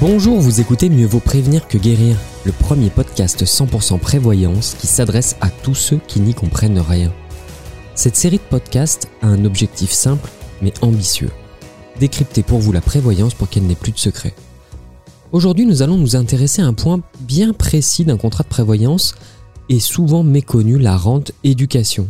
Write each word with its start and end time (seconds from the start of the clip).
Bonjour, 0.00 0.38
vous 0.38 0.60
écoutez 0.60 0.90
Mieux 0.90 1.08
vaut 1.08 1.18
prévenir 1.18 1.66
que 1.66 1.76
guérir, 1.76 2.16
le 2.44 2.52
premier 2.52 2.88
podcast 2.88 3.42
100% 3.42 3.98
prévoyance 3.98 4.76
qui 4.78 4.86
s'adresse 4.86 5.34
à 5.40 5.50
tous 5.50 5.74
ceux 5.74 5.98
qui 6.06 6.20
n'y 6.20 6.34
comprennent 6.34 6.78
rien. 6.78 7.12
Cette 7.96 8.14
série 8.14 8.36
de 8.36 8.42
podcasts 8.42 9.08
a 9.22 9.26
un 9.26 9.44
objectif 9.44 9.90
simple 9.90 10.30
mais 10.62 10.72
ambitieux. 10.82 11.30
Décrypter 11.98 12.44
pour 12.44 12.60
vous 12.60 12.70
la 12.70 12.80
prévoyance 12.80 13.34
pour 13.34 13.48
qu'elle 13.48 13.66
n'ait 13.66 13.74
plus 13.74 13.90
de 13.90 13.98
secret. 13.98 14.34
Aujourd'hui, 15.32 15.66
nous 15.66 15.82
allons 15.82 15.96
nous 15.96 16.14
intéresser 16.14 16.62
à 16.62 16.66
un 16.66 16.74
point 16.74 17.00
bien 17.18 17.52
précis 17.52 18.04
d'un 18.04 18.18
contrat 18.18 18.44
de 18.44 18.48
prévoyance 18.48 19.16
et 19.68 19.80
souvent 19.80 20.22
méconnu, 20.22 20.78
la 20.78 20.96
rente 20.96 21.32
éducation. 21.42 22.08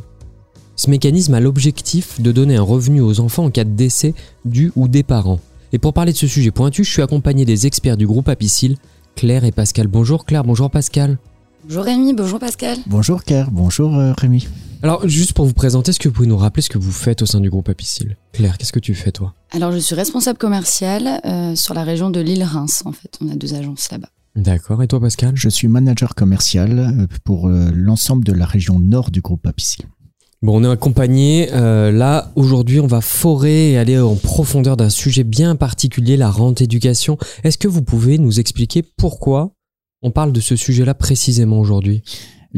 Ce 0.77 0.91
mécanisme 0.91 1.33
a 1.33 1.41
l'objectif 1.41 2.21
de 2.21 2.33
donner 2.33 2.57
un 2.57 2.63
revenu 2.63 3.01
aux 3.01 3.21
enfants 3.21 3.47
en 3.47 3.51
cas 3.51 3.65
de 3.65 3.71
décès 3.71 4.13
du 4.45 4.73
ou 4.77 4.89
des 4.89 5.03
parents. 5.03 5.41
Et 5.71 5.79
pour 5.79 5.93
parler 5.93 6.13
de 6.13 6.17
ce 6.17 6.27
sujet 6.27 6.51
pointu, 6.51 6.83
je 6.83 6.91
suis 6.91 7.03
accompagné 7.03 7.45
des 7.45 7.67
experts 7.67 7.99
du 7.99 8.07
groupe 8.07 8.29
Apicil, 8.29 8.79
Claire 9.17 9.45
et 9.45 9.53
Pascal. 9.53 9.87
Bonjour 9.87 10.25
Claire, 10.25 10.43
bonjour 10.43 10.71
Pascal. 10.71 11.19
Bonjour 11.65 11.85
Rémi, 11.85 12.15
bonjour 12.15 12.39
Pascal. 12.39 12.79
Bonjour 12.87 13.23
Claire, 13.23 13.51
bonjour 13.51 13.95
euh, 13.95 14.15
Rémi. 14.17 14.49
Alors 14.83 15.07
juste 15.07 15.35
pour 15.35 15.45
vous 15.45 15.53
présenter, 15.53 15.91
est-ce 15.91 15.99
que 15.99 16.09
vous 16.09 16.15
pouvez 16.15 16.27
nous 16.27 16.39
rappeler 16.39 16.63
ce 16.63 16.71
que 16.71 16.79
vous 16.79 16.93
faites 16.93 17.21
au 17.21 17.27
sein 17.27 17.41
du 17.41 17.51
groupe 17.51 17.69
Apicil? 17.69 18.17
Claire, 18.33 18.57
qu'est-ce 18.57 18.73
que 18.73 18.79
tu 18.79 18.95
fais 18.95 19.13
toi? 19.13 19.35
Alors 19.51 19.73
je 19.73 19.79
suis 19.79 19.95
responsable 19.95 20.39
commercial 20.39 21.21
euh, 21.27 21.55
sur 21.55 21.75
la 21.75 21.85
région 21.85 22.09
de 22.09 22.21
l'île-Reims 22.21 22.83
en 22.87 22.93
fait. 22.93 23.19
On 23.21 23.29
a 23.29 23.35
deux 23.35 23.53
agences 23.53 23.91
là-bas. 23.91 24.09
D'accord, 24.37 24.83
et 24.83 24.89
toi 24.89 25.01
Pascal? 25.01 25.33
Je 25.35 25.51
suis 25.51 25.69
manager 25.69 26.15
commercial 26.15 26.79
euh, 26.79 27.07
pour 27.25 27.51
l'ensemble 27.51 28.25
de 28.25 28.33
la 28.33 28.47
région 28.47 28.79
nord 28.79 29.11
du 29.11 29.21
groupe 29.21 29.47
Apicil. 29.47 29.85
Bon, 30.41 30.61
on 30.61 30.65
est 30.65 30.73
accompagné. 30.73 31.49
Euh, 31.53 31.91
là, 31.91 32.31
aujourd'hui, 32.37 32.79
on 32.79 32.87
va 32.87 33.01
forer 33.01 33.73
et 33.73 33.79
aller 33.79 33.99
en 33.99 34.15
profondeur 34.15 34.77
d'un 34.77 34.89
sujet 34.89 35.25
bien 35.25 35.57
particulier, 35.57 36.17
la 36.17 36.31
rente 36.31 36.61
éducation. 36.61 37.19
Est-ce 37.43 37.59
que 37.59 37.67
vous 37.67 37.83
pouvez 37.83 38.19
nous 38.19 38.39
expliquer 38.39 38.85
pourquoi 38.85 39.51
on 40.01 40.13
parle 40.13 40.33
de 40.33 40.41
ce 40.41 40.55
sujet-là 40.55 40.95
précisément 40.95 41.59
aujourd'hui? 41.59 42.05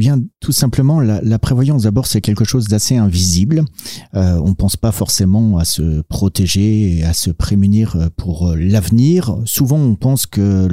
Bien, 0.01 0.19
tout 0.41 0.51
simplement, 0.51 0.99
la, 0.99 1.39
prévoyance 1.39 1.83
d'abord, 1.83 2.07
c'est 2.07 2.23
quelque 2.23 2.47
chose 2.47 2.69
d'assez 2.69 2.97
invisible. 2.97 3.67
Euh, 4.15 4.41
on 4.43 4.49
ne 4.49 4.55
pense 4.55 4.75
pas 4.75 4.93
forcément 4.93 5.59
à 5.59 5.67
se 5.67 6.01
protéger 6.01 6.97
et 6.97 7.05
à 7.05 7.13
se 7.13 7.31
prémunir 7.31 7.97
euh, 7.97 8.09
pour 8.17 8.49
euh, 8.49 8.57
l'avenir. 8.57 9.37
Souvent, 9.45 9.77
on 9.77 9.97
pense 9.97 10.25
que 10.25 10.67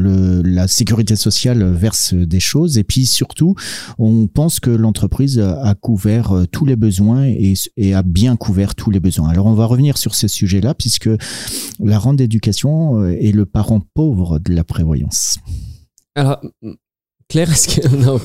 la 0.46 0.70
sécurité 0.70 1.18
sociale 1.18 1.62
verse 1.74 2.14
des 2.14 2.40
choses 2.40 2.78
et 2.78 2.86
puis 2.86 3.06
surtout, 3.06 3.56
on 3.98 4.28
pense 4.28 4.62
que 4.62 4.70
l'entreprise 4.70 5.40
a 5.40 5.76
couvert 5.76 6.46
tous 6.54 6.66
les 6.66 6.78
besoins 6.78 7.26
et, 7.26 7.94
a 7.94 8.04
bien 8.04 8.38
couvert 8.38 8.76
tous 8.76 8.92
les 8.92 9.02
besoins. 9.02 9.28
Alors, 9.28 9.48
on 9.48 9.56
va 9.56 9.66
revenir 9.66 9.98
sur 9.98 10.16
ces 10.16 10.30
sujets-là 10.30 10.74
puisque 10.74 11.10
la 11.82 12.00
rente 12.00 12.16
d'éducation 12.16 13.06
est 13.08 13.34
le 13.34 13.46
parent 13.46 13.82
pauvre 13.94 14.40
de 14.40 14.54
la 14.54 14.64
prévoyance. 14.64 15.40
Alors, 16.16 16.40
Claire, 17.30 17.52
est-ce 17.52 17.68
que. 17.68 17.88
Non. 17.98 18.22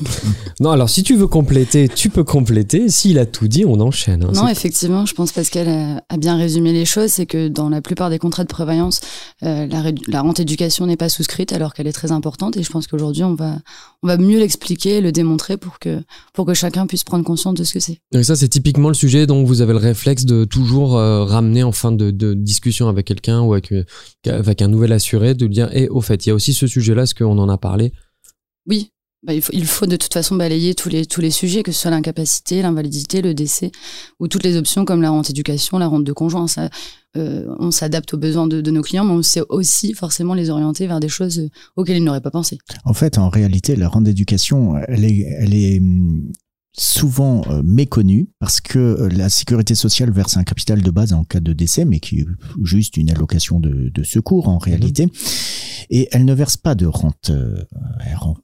non, 0.61 0.71
alors 0.71 0.89
si 0.89 1.03
tu 1.03 1.15
veux 1.15 1.27
compléter, 1.27 1.89
tu 1.89 2.09
peux 2.09 2.23
compléter. 2.23 2.87
S'il 2.89 3.19
a 3.19 3.25
tout 3.25 3.47
dit, 3.47 3.65
on 3.65 3.79
enchaîne. 3.81 4.23
Hein. 4.23 4.31
non, 4.33 4.47
effectivement, 4.47 5.05
je 5.05 5.13
pense 5.13 5.31
Pascal 5.31 5.67
a, 5.67 6.03
a 6.07 6.17
bien 6.17 6.37
résumé 6.37 6.71
les 6.71 6.85
choses. 6.85 7.11
C'est 7.11 7.25
que 7.25 7.49
dans 7.49 7.69
la 7.69 7.81
plupart 7.81 8.09
des 8.09 8.19
contrats 8.19 8.43
de 8.43 8.49
prévoyance, 8.49 9.01
euh, 9.43 9.67
la, 9.67 9.83
la, 10.07 10.21
rente 10.21 10.39
éducation 10.39 10.85
n'est 10.85 10.95
pas 10.95 11.09
souscrite 11.09 11.51
alors 11.51 11.73
qu'elle 11.73 11.87
est 11.87 11.93
très 11.93 12.11
importante. 12.11 12.55
Et 12.55 12.63
je 12.63 12.69
pense 12.69 12.87
qu'aujourd'hui, 12.87 13.23
on 13.23 13.35
va, 13.35 13.57
on 14.03 14.07
va 14.07 14.17
mieux 14.17 14.39
l'expliquer, 14.39 15.01
le 15.01 15.11
démontrer 15.11 15.57
pour 15.57 15.79
que, 15.79 16.01
pour 16.33 16.45
que 16.45 16.53
chacun 16.53 16.87
puisse 16.87 17.03
prendre 17.03 17.25
conscience 17.25 17.55
de 17.55 17.63
ce 17.65 17.73
que 17.73 17.79
c'est. 17.81 17.99
Et 18.13 18.23
ça, 18.23 18.37
c'est 18.37 18.49
typiquement 18.49 18.87
le 18.87 18.93
sujet 18.93 19.27
dont 19.27 19.43
vous 19.43 19.61
avez 19.61 19.73
le 19.73 19.79
réflexe 19.79 20.23
de 20.23 20.45
toujours 20.45 20.97
euh, 20.97 21.25
ramener 21.25 21.63
en 21.63 21.73
fin 21.73 21.91
de, 21.91 22.09
de 22.09 22.33
discussion 22.33 22.87
avec 22.87 23.07
quelqu'un 23.07 23.41
ou 23.41 23.53
avec, 23.53 23.73
euh, 23.73 23.83
avec 24.27 24.61
un 24.61 24.69
nouvel 24.69 24.93
assuré, 24.93 25.33
de 25.33 25.47
dire, 25.47 25.69
et 25.75 25.83
eh, 25.83 25.89
au 25.89 25.99
fait, 25.99 26.25
il 26.25 26.29
y 26.29 26.31
a 26.31 26.35
aussi 26.35 26.53
ce 26.53 26.67
sujet-là, 26.67 27.03
est-ce 27.03 27.15
qu'on 27.15 27.37
en 27.37 27.49
a 27.49 27.57
parlé 27.57 27.91
oui, 28.65 28.92
bah, 29.23 29.33
il, 29.33 29.41
faut, 29.41 29.53
il, 29.53 29.65
faut, 29.65 29.85
de 29.85 29.95
toute 29.95 30.13
façon 30.13 30.35
balayer 30.35 30.75
tous 30.75 30.89
les, 30.89 31.05
tous 31.05 31.21
les 31.21 31.31
sujets, 31.31 31.63
que 31.63 31.71
ce 31.71 31.79
soit 31.79 31.91
l'incapacité, 31.91 32.61
l'invalidité, 32.61 33.21
le 33.21 33.33
décès, 33.33 33.71
ou 34.19 34.27
toutes 34.27 34.43
les 34.43 34.57
options 34.57 34.83
comme 34.83 35.01
la 35.01 35.09
rente 35.09 35.29
éducation, 35.29 35.77
la 35.77 35.87
rente 35.87 36.03
de 36.03 36.11
conjoint. 36.11 36.47
Ça, 36.47 36.69
euh, 37.15 37.45
on 37.59 37.71
s'adapte 37.71 38.13
aux 38.13 38.17
besoins 38.17 38.47
de, 38.47 38.59
de, 38.59 38.71
nos 38.71 38.81
clients, 38.81 39.05
mais 39.05 39.13
on 39.13 39.21
sait 39.21 39.43
aussi 39.47 39.93
forcément 39.93 40.33
les 40.33 40.49
orienter 40.49 40.87
vers 40.87 40.99
des 40.99 41.09
choses 41.09 41.49
auxquelles 41.77 41.97
ils 41.97 42.03
n'auraient 42.03 42.21
pas 42.21 42.31
pensé. 42.31 42.57
En 42.83 42.93
fait, 42.93 43.17
en 43.17 43.29
réalité, 43.29 43.75
la 43.75 43.87
rente 43.87 44.03
d'éducation, 44.03 44.77
elle 44.87 45.05
est, 45.05 45.25
elle 45.39 45.53
est 45.53 45.81
souvent 46.75 47.43
euh, 47.49 47.61
méconnue 47.63 48.27
parce 48.39 48.59
que 48.59 48.79
euh, 48.79 49.09
la 49.09 49.29
sécurité 49.29 49.75
sociale 49.75 50.11
verse 50.11 50.37
un 50.37 50.43
capital 50.43 50.81
de 50.81 50.91
base 50.91 51.13
en 51.13 51.23
cas 51.23 51.39
de 51.39 51.53
décès, 51.53 51.85
mais 51.85 51.99
qui 51.99 52.21
est 52.21 52.27
juste 52.63 52.97
une 52.97 53.11
allocation 53.11 53.59
de, 53.59 53.89
de 53.93 54.03
secours 54.03 54.49
en 54.49 54.57
réalité. 54.57 55.07
Et 55.89 56.07
elle 56.11 56.25
ne 56.25 56.33
verse 56.33 56.57
pas 56.57 56.75
de 56.75 56.85
rente. 56.85 57.29
Euh, 57.29 57.63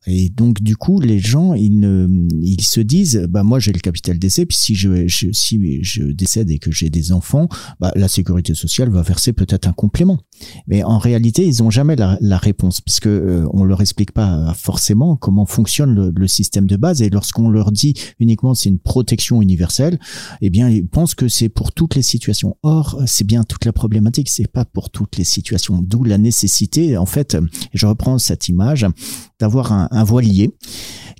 et 0.05 0.29
donc 0.29 0.61
du 0.61 0.75
coup, 0.75 0.99
les 0.99 1.19
gens, 1.19 1.53
ils, 1.53 1.79
ne, 1.79 2.07
ils 2.41 2.61
se 2.61 2.79
disent, 2.79 3.25
bah 3.29 3.43
moi 3.43 3.59
j'ai 3.59 3.71
le 3.71 3.79
capital 3.79 4.19
décès, 4.19 4.45
puis 4.45 4.57
si 4.57 4.75
je, 4.75 5.07
je, 5.07 5.31
si 5.31 5.79
je 5.83 6.03
décède 6.03 6.51
et 6.51 6.59
que 6.59 6.71
j'ai 6.71 6.89
des 6.89 7.11
enfants, 7.11 7.47
bah, 7.79 7.91
la 7.95 8.07
sécurité 8.07 8.53
sociale 8.53 8.89
va 8.89 9.01
verser 9.01 9.33
peut-être 9.33 9.67
un 9.67 9.73
complément. 9.73 10.19
Mais 10.67 10.83
en 10.83 10.97
réalité, 10.97 11.45
ils 11.45 11.63
n'ont 11.63 11.69
jamais 11.69 11.95
la, 11.95 12.17
la, 12.21 12.37
réponse 12.37 12.81
parce 12.81 12.99
que 12.99 13.09
euh, 13.09 13.47
on 13.53 13.63
leur 13.63 13.81
explique 13.81 14.11
pas 14.11 14.53
forcément 14.55 15.15
comment 15.15 15.45
fonctionne 15.45 15.93
le, 15.95 16.11
le 16.15 16.27
système 16.27 16.67
de 16.67 16.75
base. 16.75 17.01
Et 17.01 17.09
lorsqu'on 17.09 17.49
leur 17.49 17.71
dit 17.71 17.95
uniquement 18.19 18.53
c'est 18.53 18.69
une 18.69 18.79
protection 18.79 19.41
universelle, 19.41 19.99
eh 20.41 20.49
bien 20.49 20.69
ils 20.69 20.87
pensent 20.87 21.15
que 21.15 21.27
c'est 21.27 21.49
pour 21.49 21.71
toutes 21.71 21.95
les 21.95 22.01
situations. 22.01 22.57
Or, 22.63 23.01
c'est 23.05 23.25
bien 23.25 23.43
toute 23.43 23.65
la 23.65 23.73
problématique, 23.73 24.29
c'est 24.29 24.51
pas 24.51 24.65
pour 24.65 24.89
toutes 24.89 25.17
les 25.17 25.23
situations. 25.23 25.81
D'où 25.81 26.03
la 26.03 26.17
nécessité, 26.17 26.97
en 26.97 27.05
fait, 27.05 27.37
je 27.73 27.87
reprends 27.87 28.17
cette 28.17 28.47
image, 28.47 28.85
d'avoir 29.39 29.71
un, 29.71 29.87
un 29.91 30.03
voilier 30.03 30.51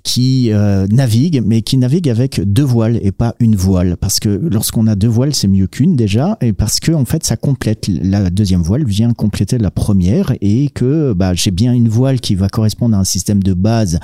qui 0.02 0.52
euh, 0.52 0.86
navigue, 0.88 1.42
mais 1.44 1.62
qui 1.62 1.76
navigue 1.76 2.08
avec 2.08 2.40
deux 2.40 2.64
voiles 2.64 2.98
et 3.02 3.12
pas 3.12 3.34
une 3.38 3.56
voile. 3.56 3.96
Parce 3.96 4.20
que 4.20 4.28
lorsqu'on 4.28 4.86
a 4.86 4.94
deux 4.94 5.08
voiles, 5.08 5.34
c'est 5.34 5.48
mieux 5.48 5.66
qu'une 5.66 5.96
déjà, 5.96 6.36
et 6.40 6.52
parce 6.52 6.80
que 6.80 6.92
en 6.92 7.04
fait, 7.04 7.24
ça 7.24 7.36
complète. 7.36 7.88
La 7.88 8.30
deuxième 8.30 8.62
voile 8.62 8.84
vient 8.84 9.12
compléter 9.12 9.58
la 9.58 9.70
première, 9.70 10.32
et 10.40 10.70
que 10.70 11.12
bah, 11.12 11.34
j'ai 11.34 11.50
bien 11.50 11.72
une 11.72 11.88
voile 11.88 12.20
qui 12.20 12.34
va 12.34 12.48
correspondre 12.48 12.96
à 12.96 13.00
un 13.00 13.04
système 13.04 13.42
de 13.42 13.54
base, 13.54 13.98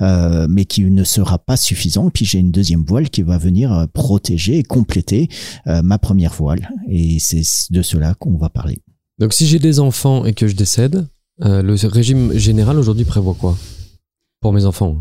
euh, 0.00 0.46
mais 0.48 0.64
qui 0.64 0.84
ne 0.84 1.04
sera 1.04 1.38
pas 1.38 1.56
suffisant. 1.56 2.08
Et 2.08 2.10
puis 2.10 2.24
j'ai 2.24 2.38
une 2.38 2.52
deuxième 2.52 2.84
voile 2.84 3.10
qui 3.10 3.22
va 3.22 3.38
venir 3.38 3.72
euh, 3.72 3.86
protéger 3.92 4.58
et 4.58 4.62
compléter 4.62 5.28
ma 5.66 5.98
première 5.98 6.32
voile. 6.32 6.70
Et 6.88 7.18
c'est 7.20 7.42
de 7.70 7.82
cela 7.82 8.14
qu'on 8.14 8.36
va 8.36 8.48
parler. 8.48 8.78
Donc 9.18 9.32
si 9.32 9.46
j'ai 9.46 9.58
des 9.58 9.80
enfants 9.80 10.24
et 10.24 10.32
que 10.32 10.46
je 10.46 10.54
décède, 10.54 11.06
le 11.38 11.74
régime 11.86 12.32
général 12.36 12.78
aujourd'hui 12.78 13.04
prévoit 13.04 13.34
quoi? 13.34 13.56
Pour 14.40 14.52
mes 14.52 14.64
enfants 14.64 14.96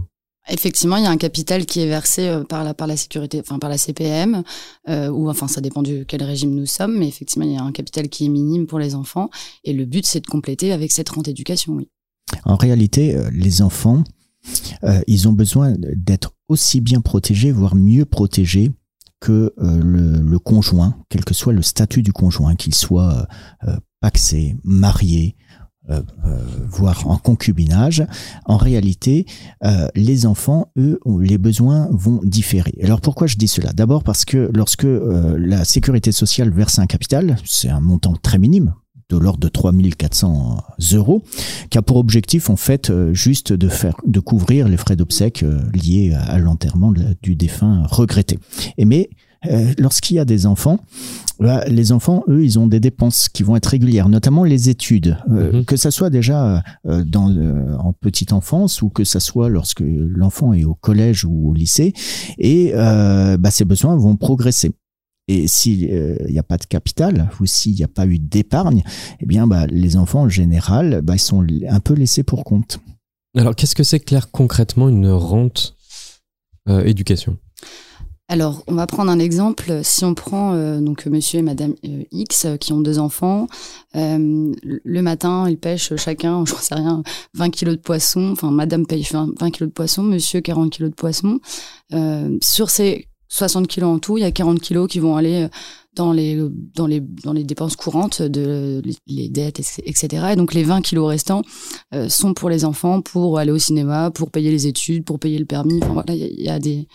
Effectivement, 0.50 0.98
il 0.98 1.04
y 1.04 1.08
a 1.08 1.12
un 1.12 1.18
capital 1.18 1.66
qui 1.66 1.82
est 1.82 1.88
versé 1.88 2.28
euh, 2.28 2.44
par 2.44 2.64
la, 2.64 2.98
sécurité, 2.98 3.40
enfin 3.40 3.60
par 3.60 3.70
la 3.70 3.78
CPM, 3.78 4.44
euh, 4.90 5.10
ou 5.10 5.30
enfin 5.30 5.48
ça 5.48 5.62
dépend 5.62 5.84
de 5.84 6.04
quel 6.08 6.24
régime 6.24 6.54
nous 6.54 6.66
sommes, 6.66 6.98
mais 6.98 7.08
effectivement, 7.08 7.46
il 7.46 7.54
y 7.54 7.58
a 7.58 7.64
un 7.64 7.72
capital 7.72 8.10
qui 8.10 8.26
est 8.26 8.30
minime 8.30 8.66
pour 8.66 8.80
les 8.80 8.96
enfants, 8.96 9.30
et 9.64 9.74
le 9.74 9.86
but 9.86 10.06
c'est 10.06 10.22
de 10.22 10.28
compléter 10.28 10.72
avec 10.72 10.92
cette 10.92 11.10
rente 11.10 11.28
éducation, 11.28 11.74
oui. 11.74 11.90
En 12.46 12.56
réalité, 12.56 13.16
euh, 13.16 13.30
les 13.32 13.62
enfants, 13.62 14.04
ils 15.08 15.28
ont 15.28 15.34
besoin 15.34 15.74
d'être 15.78 16.32
aussi 16.48 16.80
bien 16.80 17.02
protégés, 17.02 17.52
voire 17.52 17.76
mieux 17.76 18.06
protégés 18.06 18.72
que 19.20 19.54
le, 19.58 20.22
le, 20.22 20.40
conjoint, 20.40 20.96
quel 21.10 21.26
que 21.26 21.34
soit 21.34 21.52
le 21.52 21.62
statut 21.62 22.02
du 22.02 22.14
conjoint, 22.14 22.56
qu'il 22.56 22.74
soit 22.74 23.28
paxé, 24.00 24.56
marié, 24.64 25.36
euh, 25.90 26.02
euh, 26.26 26.38
voire 26.70 27.08
en 27.08 27.18
concubinage, 27.18 28.06
en 28.46 28.58
réalité, 28.58 29.26
euh, 29.64 29.88
les 29.96 30.28
enfants, 30.28 30.72
eux, 30.78 31.00
les 31.20 31.40
besoins 31.40 31.88
vont 31.92 32.20
différer. 32.24 32.76
Alors 32.84 33.02
pourquoi 33.02 33.26
je 33.26 33.38
dis 33.38 33.48
cela? 33.48 33.74
D'abord 33.74 34.04
parce 34.04 34.24
que 34.24 34.52
lorsque 34.54 34.86
la 34.86 35.66
sécurité 35.66 36.12
sociale 36.12 36.52
verse 36.52 36.78
un 36.78 36.86
capital, 36.86 37.38
c'est 37.44 37.70
un 37.70 37.80
montant 37.80 38.14
très 38.14 38.38
minime, 38.38 38.74
de 39.10 39.18
l'ordre 39.18 39.40
de 39.40 39.48
3400 39.48 40.64
euros, 40.94 41.24
qui 41.72 41.78
a 41.80 41.82
pour 41.82 41.98
objectif 41.98 42.52
en 42.52 42.56
fait 42.56 42.92
juste 43.14 43.52
de 43.52 43.68
faire 43.68 43.96
de 44.06 44.20
couvrir 44.20 44.68
les 44.68 44.78
frais 44.78 44.96
d'obsèques 44.96 45.44
liés 45.74 46.14
à 46.14 46.38
l'enterrement 46.38 46.94
du 47.24 47.36
défunt 47.36 47.84
regretté. 47.90 48.38
Et 48.78 48.86
mais 48.86 49.10
euh, 49.46 49.74
lorsqu'il 49.78 50.18
y 50.18 50.20
a 50.20 50.26
des 50.26 50.46
enfants, 50.46 50.80
bah, 51.40 51.64
les 51.68 51.92
enfants, 51.92 52.24
eux, 52.28 52.44
ils 52.44 52.60
ont 52.60 52.68
des 52.68 52.80
dépenses 52.80 53.30
qui 53.30 53.44
vont 53.44 53.56
être 53.56 53.68
régulières, 53.68 54.10
notamment 54.10 54.44
les 54.44 54.70
études, 54.70 55.18
euh, 55.30 55.54
mhm. 55.54 55.66
que 55.66 55.78
ça 55.78 55.92
soit 55.92 56.10
déjà 56.10 56.62
euh, 56.86 57.04
dans, 57.06 57.30
en 57.80 57.94
petite 57.94 58.34
enfance 58.34 58.82
ou 58.82 58.90
que 58.90 59.06
ça 59.06 59.20
soit 59.20 59.50
lorsque 59.50 59.82
l'enfant 59.82 60.54
est 60.54 60.66
au 60.66 60.76
collège 60.76 61.24
ou 61.24 61.50
au 61.50 61.54
lycée, 61.54 61.94
et 62.38 62.74
bah, 62.74 63.52
ces 63.52 63.66
besoins 63.66 63.96
vont 63.96 64.16
progresser. 64.16 64.72
Et 65.28 65.48
s'il 65.48 65.88
n'y 66.28 66.40
a 66.40 66.44
pas 66.44 66.58
de 66.58 66.66
capital 66.66 67.30
ou 67.40 67.46
s'il 67.46 67.76
n'y 67.76 67.84
a 67.84 67.88
pas 67.88 68.08
eu 68.08 68.18
d'épargne, 68.18 68.84
eh 69.20 69.26
bien, 69.26 69.46
bah, 69.48 69.68
les 69.68 69.96
enfants 69.96 70.24
en 70.24 70.30
général, 70.30 71.02
bah, 71.04 71.16
ils 71.16 71.20
sont 71.20 71.46
un 71.70 71.80
peu 71.80 71.94
laissés 71.94 72.24
pour 72.24 72.44
compte. 72.44 72.80
Alors, 73.38 73.56
qu'est-ce 73.56 73.76
que 73.76 73.84
c'est 73.84 74.00
clair 74.00 74.32
concrètement 74.32 74.90
une 74.90 75.10
rente 75.10 75.78
éducation? 76.68 77.38
Alors, 78.32 78.64
on 78.68 78.76
va 78.76 78.86
prendre 78.86 79.12
un 79.12 79.18
exemple. 79.18 79.80
Si 79.82 80.06
on 80.06 80.14
prend 80.14 80.54
euh, 80.54 80.80
donc 80.80 81.08
Monsieur 81.08 81.40
et 81.40 81.42
Madame 81.42 81.74
euh, 81.84 82.04
X 82.12 82.46
euh, 82.46 82.58
qui 82.58 82.74
ont 82.74 82.80
deux 82.80 83.00
enfants, 83.00 83.48
le 83.96 85.02
matin 85.02 85.50
ils 85.50 85.58
pêchent 85.58 85.96
chacun, 85.96 86.46
je 86.48 86.54
sais 86.54 86.76
rien, 86.76 87.02
20 87.34 87.50
kilos 87.50 87.76
de 87.76 87.82
poisson. 87.82 88.30
Enfin, 88.32 88.52
Madame 88.52 88.86
pêche 88.86 89.12
20, 89.12 89.32
20 89.40 89.50
kilos 89.50 89.70
de 89.70 89.74
poisson, 89.74 90.04
Monsieur 90.04 90.42
40 90.42 90.72
kilos 90.72 90.92
de 90.92 90.96
poisson. 90.96 91.40
sur 92.42 92.70
ces 92.70 93.08
60 93.30 93.68
kilos 93.68 93.90
en 93.90 94.00
tout, 94.00 94.18
il 94.20 94.22
y 94.22 94.26
a 94.26 94.32
40 94.32 94.60
kilos 94.60 94.88
qui 94.88 95.00
vont 95.00 95.18
aller 95.18 95.48
dans 96.00 96.14
les, 96.14 96.38
dans 96.76 96.88
les, 96.88 97.02
dans 97.02 97.34
les 97.34 97.44
dépenses 97.44 97.76
courantes, 97.76 98.22
de 98.22 98.82
les, 99.06 99.28
dettes, 99.28 99.60
etc. 99.84 100.28
Et 100.32 100.36
donc 100.38 100.54
les 100.54 100.64
20 100.64 100.82
kilos 100.82 101.10
restants 101.10 101.42
euh, 101.94 102.08
sont 102.08 102.34
pour 102.34 102.50
les 102.50 102.64
enfants, 102.64 103.02
pour 103.02 103.38
aller 103.38 103.52
au 103.52 103.58
cinéma, 103.58 104.10
pour 104.10 104.32
payer 104.32 104.50
les 104.50 104.66
études, 104.66 105.04
pour 105.04 105.20
payer 105.20 105.38
le 105.38 105.46
permis. 105.46 105.80
Enfin, 105.84 105.92
voilà, 105.92 106.14
il 106.16 106.42
y, 106.42 106.48
a 106.48 106.58
des. 106.58 106.88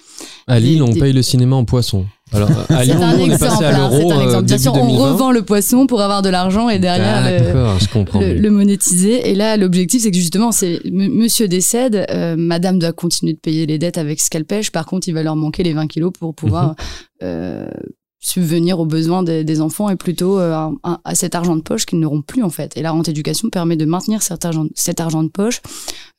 À 0.46 0.58
Lille, 0.58 0.82
on 0.82 0.94
paye 0.94 1.12
le 1.12 1.20
cinéma 1.20 1.54
en 1.54 1.66
poisson. 1.66 2.06
Alors, 2.32 2.48
à 2.70 2.82
Lille, 2.82 2.96
on 2.98 3.30
est 3.30 3.38
passé 3.38 3.62
à 3.62 3.72
l'euro. 3.72 4.10
Euh, 4.10 4.40
Bien 4.40 4.56
sûr, 4.56 4.72
on 4.74 4.96
revend 4.96 5.32
le 5.32 5.42
poisson 5.42 5.86
pour 5.86 6.00
avoir 6.00 6.22
de 6.22 6.30
l'argent 6.30 6.70
et 6.70 6.78
derrière 6.78 7.30
le, 7.30 8.40
le, 8.40 8.50
monétiser. 8.50 9.28
Et 9.28 9.34
là, 9.34 9.58
l'objectif, 9.58 10.02
c'est 10.02 10.10
que 10.10 10.16
justement, 10.16 10.50
c'est 10.50 10.80
monsieur 10.90 11.46
décède, 11.46 12.06
euh, 12.08 12.36
madame 12.38 12.78
doit 12.78 12.92
continuer 12.92 13.34
de 13.34 13.38
payer 13.38 13.66
les 13.66 13.78
dettes 13.78 13.98
avec 13.98 14.18
ce 14.18 14.30
qu'elle 14.30 14.46
pêche. 14.46 14.72
Par 14.72 14.86
contre, 14.86 15.08
il 15.08 15.12
va 15.12 15.22
leur 15.22 15.36
manquer 15.36 15.62
les 15.62 15.74
20 15.74 15.88
kilos 15.88 16.12
pour 16.18 16.34
pouvoir 16.34 16.74
euh, 17.22 17.66
subvenir 18.24 18.80
aux 18.80 18.86
besoins 18.86 19.22
des, 19.22 19.60
enfants 19.60 19.90
et 19.90 19.96
plutôt 19.96 20.38
euh, 20.38 20.70
à, 20.82 21.14
cet 21.14 21.34
argent 21.34 21.56
de 21.56 21.60
poche 21.60 21.84
qu'ils 21.84 22.00
n'auront 22.00 22.22
plus 22.22 22.42
en 22.42 22.48
fait. 22.48 22.76
Et 22.76 22.82
la 22.82 22.90
rente 22.90 23.08
éducation 23.08 23.50
permet 23.50 23.76
de 23.76 23.84
maintenir 23.84 24.22
cet 24.22 24.44
argent, 24.44 24.66
cet 24.74 24.98
argent 25.00 25.22
de 25.22 25.28
poche 25.28 25.60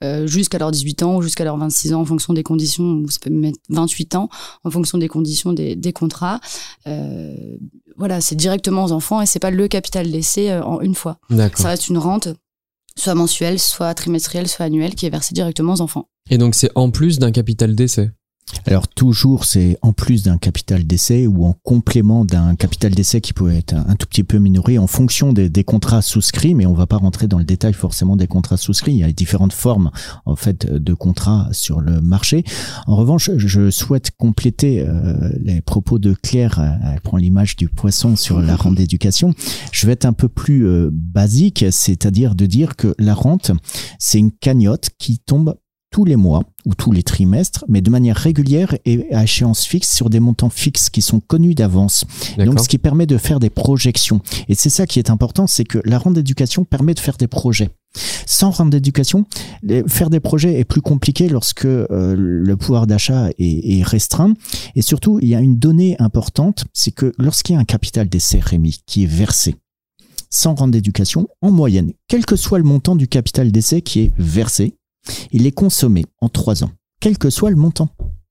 euh, 0.03 0.27
jusqu'à 0.27 0.59
leurs 0.59 0.71
18 0.71 1.03
ans 1.03 1.17
ou 1.17 1.21
jusqu'à 1.23 1.43
leurs 1.43 1.57
26 1.57 1.93
ans 1.95 2.01
en 2.01 2.05
fonction 2.05 2.33
des 2.33 2.43
conditions, 2.43 3.03
ça 3.09 3.17
peut 3.21 3.31
mettre 3.31 3.59
28 3.69 4.15
ans 4.15 4.29
en 4.63 4.69
fonction 4.69 4.99
des 4.99 5.07
conditions 5.07 5.51
des, 5.51 5.75
des 5.75 5.93
contrats. 5.93 6.39
Euh, 6.85 7.35
voilà, 7.97 8.21
c'est 8.21 8.35
directement 8.35 8.85
aux 8.85 8.91
enfants 8.91 9.21
et 9.21 9.25
c'est 9.25 9.39
pas 9.39 9.51
le 9.51 9.67
capital 9.67 10.05
laissé 10.05 10.53
en 10.53 10.81
une 10.81 10.95
fois. 10.95 11.17
Ça 11.55 11.69
reste 11.69 11.89
une 11.89 11.97
rente 11.97 12.29
soit 12.97 13.15
mensuelle, 13.15 13.59
soit 13.59 13.93
trimestrielle, 13.93 14.47
soit 14.47 14.65
annuelle 14.65 14.95
qui 14.95 15.05
est 15.05 15.09
versée 15.09 15.33
directement 15.33 15.73
aux 15.73 15.81
enfants. 15.81 16.07
Et 16.29 16.37
donc 16.37 16.55
c'est 16.55 16.69
en 16.75 16.91
plus 16.91 17.19
d'un 17.19 17.31
capital 17.31 17.75
d'essai 17.75 18.11
alors 18.67 18.87
toujours, 18.87 19.45
c'est 19.45 19.77
en 19.81 19.93
plus 19.93 20.23
d'un 20.23 20.37
capital 20.37 20.85
d'essai 20.85 21.27
ou 21.27 21.45
en 21.45 21.53
complément 21.63 22.25
d'un 22.25 22.55
capital 22.55 22.93
d'essai 22.93 23.21
qui 23.21 23.33
peut 23.33 23.51
être 23.51 23.73
un, 23.73 23.95
tout 23.95 24.07
petit 24.07 24.23
peu 24.23 24.37
minoré 24.37 24.77
en 24.77 24.87
fonction 24.87 25.33
des, 25.33 25.63
contrats 25.63 26.01
souscrits, 26.01 26.53
mais 26.53 26.65
on 26.65 26.73
va 26.73 26.85
pas 26.85 26.97
rentrer 26.97 27.27
dans 27.27 27.37
le 27.37 27.43
détail 27.43 27.73
forcément 27.73 28.15
des 28.15 28.27
contrats 28.27 28.57
souscrits. 28.57 28.93
Il 28.93 28.99
y 28.99 29.03
a 29.03 29.11
différentes 29.11 29.53
formes 29.53 29.91
en 30.25 30.35
fait 30.35 30.71
de 30.71 30.93
contrats 30.93 31.47
sur 31.51 31.79
le 31.79 32.01
marché. 32.01 32.43
En 32.87 32.95
revanche, 32.95 33.31
je 33.37 33.69
souhaite 33.69 34.11
compléter 34.11 34.81
euh, 34.81 35.29
les 35.41 35.61
propos 35.61 35.99
de 35.99 36.13
Claire. 36.13 36.59
Elle 36.93 37.01
prend 37.01 37.17
l'image 37.17 37.55
du 37.55 37.67
poisson 37.67 38.15
sur 38.15 38.41
la 38.41 38.55
rente 38.55 38.75
d'éducation. 38.75 39.33
Je 39.71 39.87
vais 39.87 39.93
être 39.93 40.05
un 40.05 40.13
peu 40.13 40.27
plus 40.27 40.67
euh, 40.67 40.89
basique, 40.91 41.65
c'est-à-dire 41.71 42.35
de 42.35 42.45
dire 42.45 42.75
que 42.75 42.93
la 42.99 43.13
rente, 43.13 43.51
c'est 43.99 44.19
une 44.19 44.31
cagnotte 44.31 44.89
qui 44.97 45.19
tombe 45.19 45.55
tous 45.95 46.03
les 46.03 46.17
mois 46.17 46.43
ou 46.65 46.75
tous 46.75 46.91
les 46.91 47.03
trimestres, 47.03 47.63
mais 47.69 47.79
de 47.79 47.89
manière 47.89 48.17
régulière 48.17 48.75
et 48.83 49.13
à 49.13 49.23
échéance 49.23 49.63
fixe 49.63 49.95
sur 49.95 50.09
des 50.09 50.19
montants 50.19 50.49
fixes 50.49 50.89
qui 50.89 51.01
sont 51.01 51.21
connus 51.21 51.55
d'avance. 51.55 52.03
Donc, 52.37 52.59
ce 52.59 52.67
qui 52.67 52.77
permet 52.77 53.05
de 53.05 53.17
faire 53.17 53.39
des 53.39 53.49
projections. 53.49 54.19
Et 54.49 54.55
c'est 54.55 54.69
ça 54.69 54.87
qui 54.87 54.99
est 54.99 55.09
important, 55.09 55.47
c'est 55.47 55.63
que 55.63 55.79
la 55.85 55.97
rente 55.97 56.15
d'éducation 56.15 56.65
permet 56.65 56.95
de 56.95 56.99
faire 56.99 57.15
des 57.15 57.27
projets. 57.27 57.69
Sans 58.25 58.51
rente 58.51 58.71
d'éducation, 58.71 59.23
faire 59.87 60.09
des 60.09 60.19
projets 60.19 60.59
est 60.59 60.65
plus 60.65 60.81
compliqué 60.81 61.29
lorsque 61.29 61.63
euh, 61.63 62.13
le 62.17 62.57
pouvoir 62.57 62.87
d'achat 62.87 63.29
est, 63.39 63.77
est, 63.79 63.83
restreint. 63.83 64.33
Et 64.75 64.81
surtout, 64.81 65.19
il 65.21 65.29
y 65.29 65.35
a 65.35 65.39
une 65.39 65.59
donnée 65.59 65.95
importante, 65.99 66.65
c'est 66.73 66.91
que 66.91 67.13
lorsqu'il 67.17 67.55
y 67.55 67.57
a 67.57 67.61
un 67.61 67.63
capital 67.63 68.09
d'essai 68.09 68.41
REMI 68.41 68.81
qui 68.85 69.03
est 69.05 69.09
versé, 69.09 69.55
sans 70.29 70.55
rente 70.55 70.71
d'éducation, 70.71 71.29
en 71.41 71.51
moyenne, 71.51 71.93
quel 72.09 72.25
que 72.25 72.35
soit 72.35 72.57
le 72.57 72.65
montant 72.65 72.97
du 72.97 73.07
capital 73.07 73.53
d'essai 73.53 73.81
qui 73.81 74.01
est 74.01 74.11
versé, 74.17 74.75
il 75.31 75.45
est 75.45 75.51
consommé 75.51 76.05
en 76.21 76.29
trois 76.29 76.63
ans, 76.63 76.71
quel 76.99 77.17
que 77.17 77.29
soit 77.29 77.49
le 77.49 77.55
montant. 77.55 77.89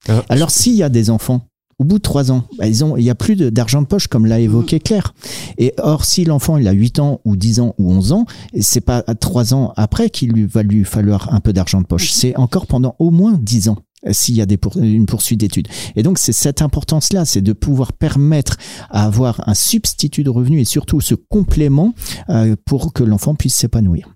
Ah. 0.09 0.25
Alors 0.29 0.51
s'il 0.51 0.75
y 0.75 0.83
a 0.83 0.89
des 0.89 1.11
enfants 1.11 1.47
au 1.79 1.85
bout 1.85 1.99
de 1.99 2.03
trois 2.03 2.31
ans, 2.31 2.45
bah, 2.59 2.69
ils 2.69 2.85
ont, 2.85 2.97
il 2.97 3.03
n'y 3.03 3.11
a 3.11 3.15
plus 3.15 3.37
d'argent 3.37 3.83
de, 3.83 3.87
poche, 3.87 4.07
comme 4.07 4.27
l'a 4.27 4.39
évoqué 4.39 4.79
Claire. 4.79 5.13
Et 5.59 5.75
or, 5.79 6.05
si 6.05 6.25
l'enfant 6.25 6.57
il 6.57 6.69
a 6.69 6.73
8 6.73 7.01
ans 7.01 7.21
ou 7.25 7.37
10 7.37 7.61
ans 7.61 7.75
ou 7.79 7.91
11 7.91 8.13
ans, 8.13 8.27
c'est 8.61 8.81
pas 8.81 9.03
trois 9.03 9.55
ans 9.55 9.73
après 9.77 10.09
qu'il 10.09 10.31
lui 10.31 10.47
va 10.47 10.63
lui 10.63 10.85
falloir 10.85 11.35
un 11.35 11.41
peu 11.41 11.53
d'argent 11.53 11.81
de 11.81 11.87
poche. 11.87 12.13
C'est 12.13 12.37
encore 12.37 12.67
pendant 12.67 12.95
au 12.99 13.11
moins 13.11 13.39
10 13.41 13.71
ans 13.71 13.79
s'il 14.13 14.37
y 14.37 14.43
a 14.43 14.47
des 14.47 14.59
une 14.77 15.07
poursuite 15.07 15.41
d'études. 15.41 15.69
Et 15.97 16.03
donc, 16.03 16.19
c'est 16.19 16.33
cette 16.33 16.61
importance-là, 16.63 17.25
c'est 17.25 17.41
de 17.41 17.53
pouvoir 17.53 17.93
permettre 17.93 18.59
à 18.91 19.07
avoir 19.07 19.49
un 19.49 19.55
substitut 19.55 20.25
de 20.25 20.31
revenu 20.31 20.61
et 20.61 20.65
surtout 20.65 21.01
ce 21.01 21.15
complément 21.15 21.95
euh, 22.29 22.55
pour 22.67 22.93
que 22.93 23.03
l'enfant 23.03 23.35
puisse 23.35 23.55
s'épanouir. 23.55 24.15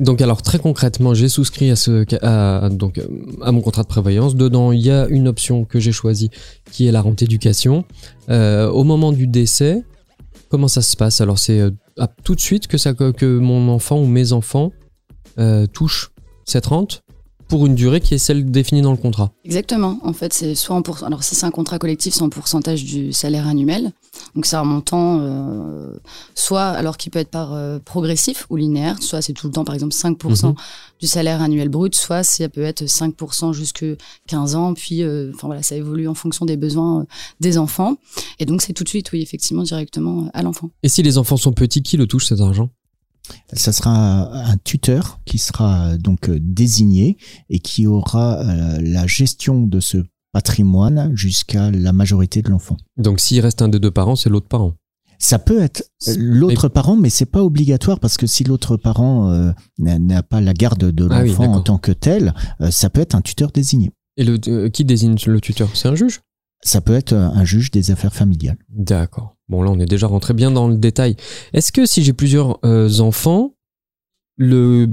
Donc 0.00 0.22
alors 0.22 0.40
très 0.40 0.58
concrètement, 0.58 1.12
j'ai 1.12 1.28
souscrit 1.28 1.70
à 1.70 1.76
ce 1.76 2.06
à, 2.24 2.70
donc 2.70 3.00
à 3.42 3.52
mon 3.52 3.60
contrat 3.60 3.82
de 3.82 3.88
prévoyance. 3.88 4.34
Dedans, 4.34 4.72
il 4.72 4.80
y 4.80 4.90
a 4.90 5.06
une 5.08 5.28
option 5.28 5.66
que 5.66 5.78
j'ai 5.78 5.92
choisie 5.92 6.30
qui 6.72 6.86
est 6.86 6.92
la 6.92 7.02
rente 7.02 7.22
éducation. 7.22 7.84
Euh, 8.30 8.68
au 8.70 8.82
moment 8.82 9.12
du 9.12 9.26
décès, 9.26 9.84
comment 10.48 10.68
ça 10.68 10.80
se 10.80 10.96
passe? 10.96 11.20
Alors 11.20 11.38
c'est 11.38 11.60
euh, 11.60 11.70
tout 12.24 12.34
de 12.34 12.40
suite 12.40 12.66
que 12.66 12.78
ça 12.78 12.94
que 12.94 13.38
mon 13.38 13.68
enfant 13.68 14.00
ou 14.00 14.06
mes 14.06 14.32
enfants 14.32 14.72
euh, 15.38 15.66
touchent 15.66 16.10
cette 16.46 16.66
rente? 16.66 17.02
Pour 17.50 17.66
une 17.66 17.74
durée 17.74 18.00
qui 18.00 18.14
est 18.14 18.18
celle 18.18 18.50
définie 18.50 18.80
dans 18.80 18.92
le 18.92 18.96
contrat. 18.96 19.32
Exactement. 19.44 19.98
En 20.02 20.12
fait, 20.12 20.32
c'est 20.32 20.54
soit 20.54 20.76
en 20.76 20.82
pour... 20.82 21.02
alors 21.04 21.24
si 21.24 21.34
c'est 21.34 21.44
un 21.44 21.50
contrat 21.50 21.78
collectif, 21.78 22.14
c'est 22.14 22.22
en 22.22 22.30
pourcentage 22.30 22.84
du 22.84 23.12
salaire 23.12 23.46
annuel. 23.46 23.92
Donc 24.34 24.46
c'est 24.46 24.56
un 24.56 24.64
montant 24.64 25.18
euh, 25.20 25.92
soit 26.34 26.68
alors 26.68 26.96
qui 26.96 27.10
peut 27.10 27.18
être 27.18 27.30
par 27.30 27.52
euh, 27.52 27.78
progressif 27.78 28.46
ou 28.50 28.56
linéaire, 28.56 29.02
soit 29.02 29.20
c'est 29.20 29.32
tout 29.32 29.48
le 29.48 29.52
temps 29.52 29.64
par 29.64 29.74
exemple 29.74 29.94
5% 29.94 30.46
mhm. 30.46 30.54
du 31.00 31.06
salaire 31.06 31.42
annuel 31.42 31.68
brut, 31.68 31.94
soit 31.94 32.22
ça 32.22 32.48
peut 32.48 32.62
être 32.62 32.84
5% 32.84 33.52
jusque 33.52 33.84
15 34.28 34.54
ans, 34.54 34.74
puis 34.74 35.02
euh, 35.02 35.32
enfin 35.34 35.48
voilà, 35.48 35.62
ça 35.62 35.74
évolue 35.74 36.06
en 36.06 36.14
fonction 36.14 36.46
des 36.46 36.56
besoins 36.56 37.06
des 37.40 37.58
enfants. 37.58 37.96
Et 38.38 38.46
donc 38.46 38.62
c'est 38.62 38.72
tout 38.72 38.84
de 38.84 38.88
suite 38.88 39.10
oui, 39.12 39.22
effectivement 39.22 39.64
directement 39.64 40.30
à 40.34 40.42
l'enfant. 40.42 40.70
Et 40.84 40.88
si 40.88 41.02
les 41.02 41.18
enfants 41.18 41.36
sont 41.36 41.52
petits, 41.52 41.82
qui 41.82 41.96
le 41.96 42.06
touche 42.06 42.26
cet 42.26 42.40
argent? 42.40 42.70
Ça 43.52 43.72
sera 43.72 44.50
un 44.50 44.56
tuteur 44.58 45.20
qui 45.24 45.38
sera 45.38 45.96
donc 45.98 46.28
euh, 46.28 46.38
désigné 46.40 47.16
et 47.48 47.58
qui 47.58 47.86
aura 47.86 48.40
euh, 48.40 48.78
la 48.80 49.06
gestion 49.06 49.62
de 49.62 49.80
ce 49.80 49.98
patrimoine 50.32 51.14
jusqu'à 51.16 51.70
la 51.70 51.92
majorité 51.92 52.42
de 52.42 52.50
l'enfant. 52.50 52.76
Donc 52.96 53.20
s'il 53.20 53.40
reste 53.40 53.62
un 53.62 53.68
des 53.68 53.80
deux 53.80 53.90
parents, 53.90 54.16
c'est 54.16 54.30
l'autre 54.30 54.48
parent. 54.48 54.74
Ça 55.18 55.38
peut 55.38 55.60
être 55.60 55.84
l'autre 56.16 56.68
parent, 56.68 56.96
mais 56.96 57.10
c'est 57.10 57.26
pas 57.26 57.42
obligatoire 57.42 58.00
parce 58.00 58.16
que 58.16 58.26
si 58.26 58.42
l'autre 58.42 58.78
parent 58.78 59.30
euh, 59.30 59.52
n'a 59.78 60.22
pas 60.22 60.40
la 60.40 60.54
garde 60.54 60.90
de 60.90 61.08
ah 61.10 61.22
l'enfant 61.22 61.52
en 61.52 61.60
tant 61.60 61.76
que 61.76 61.92
tel, 61.92 62.32
ça 62.70 62.88
peut 62.88 63.02
être 63.02 63.14
un 63.14 63.20
tuteur 63.20 63.50
désigné. 63.50 63.90
Et 64.16 64.24
le, 64.24 64.68
qui 64.68 64.84
désigne 64.86 65.16
le 65.26 65.40
tuteur? 65.42 65.68
C'est 65.74 65.88
un 65.88 65.94
juge? 65.94 66.20
Ça 66.62 66.80
peut 66.80 66.94
être 66.94 67.12
un 67.12 67.44
juge 67.44 67.70
des 67.70 67.90
affaires 67.90 68.14
familiales. 68.14 68.56
D'accord. 68.70 69.36
Bon, 69.50 69.62
là, 69.62 69.70
on 69.70 69.80
est 69.80 69.86
déjà 69.86 70.06
rentré 70.06 70.32
bien 70.32 70.52
dans 70.52 70.68
le 70.68 70.76
détail. 70.76 71.16
Est-ce 71.52 71.72
que 71.72 71.84
si 71.84 72.04
j'ai 72.04 72.12
plusieurs 72.12 72.58
euh, 72.64 73.00
enfants, 73.00 73.54
le, 74.36 74.88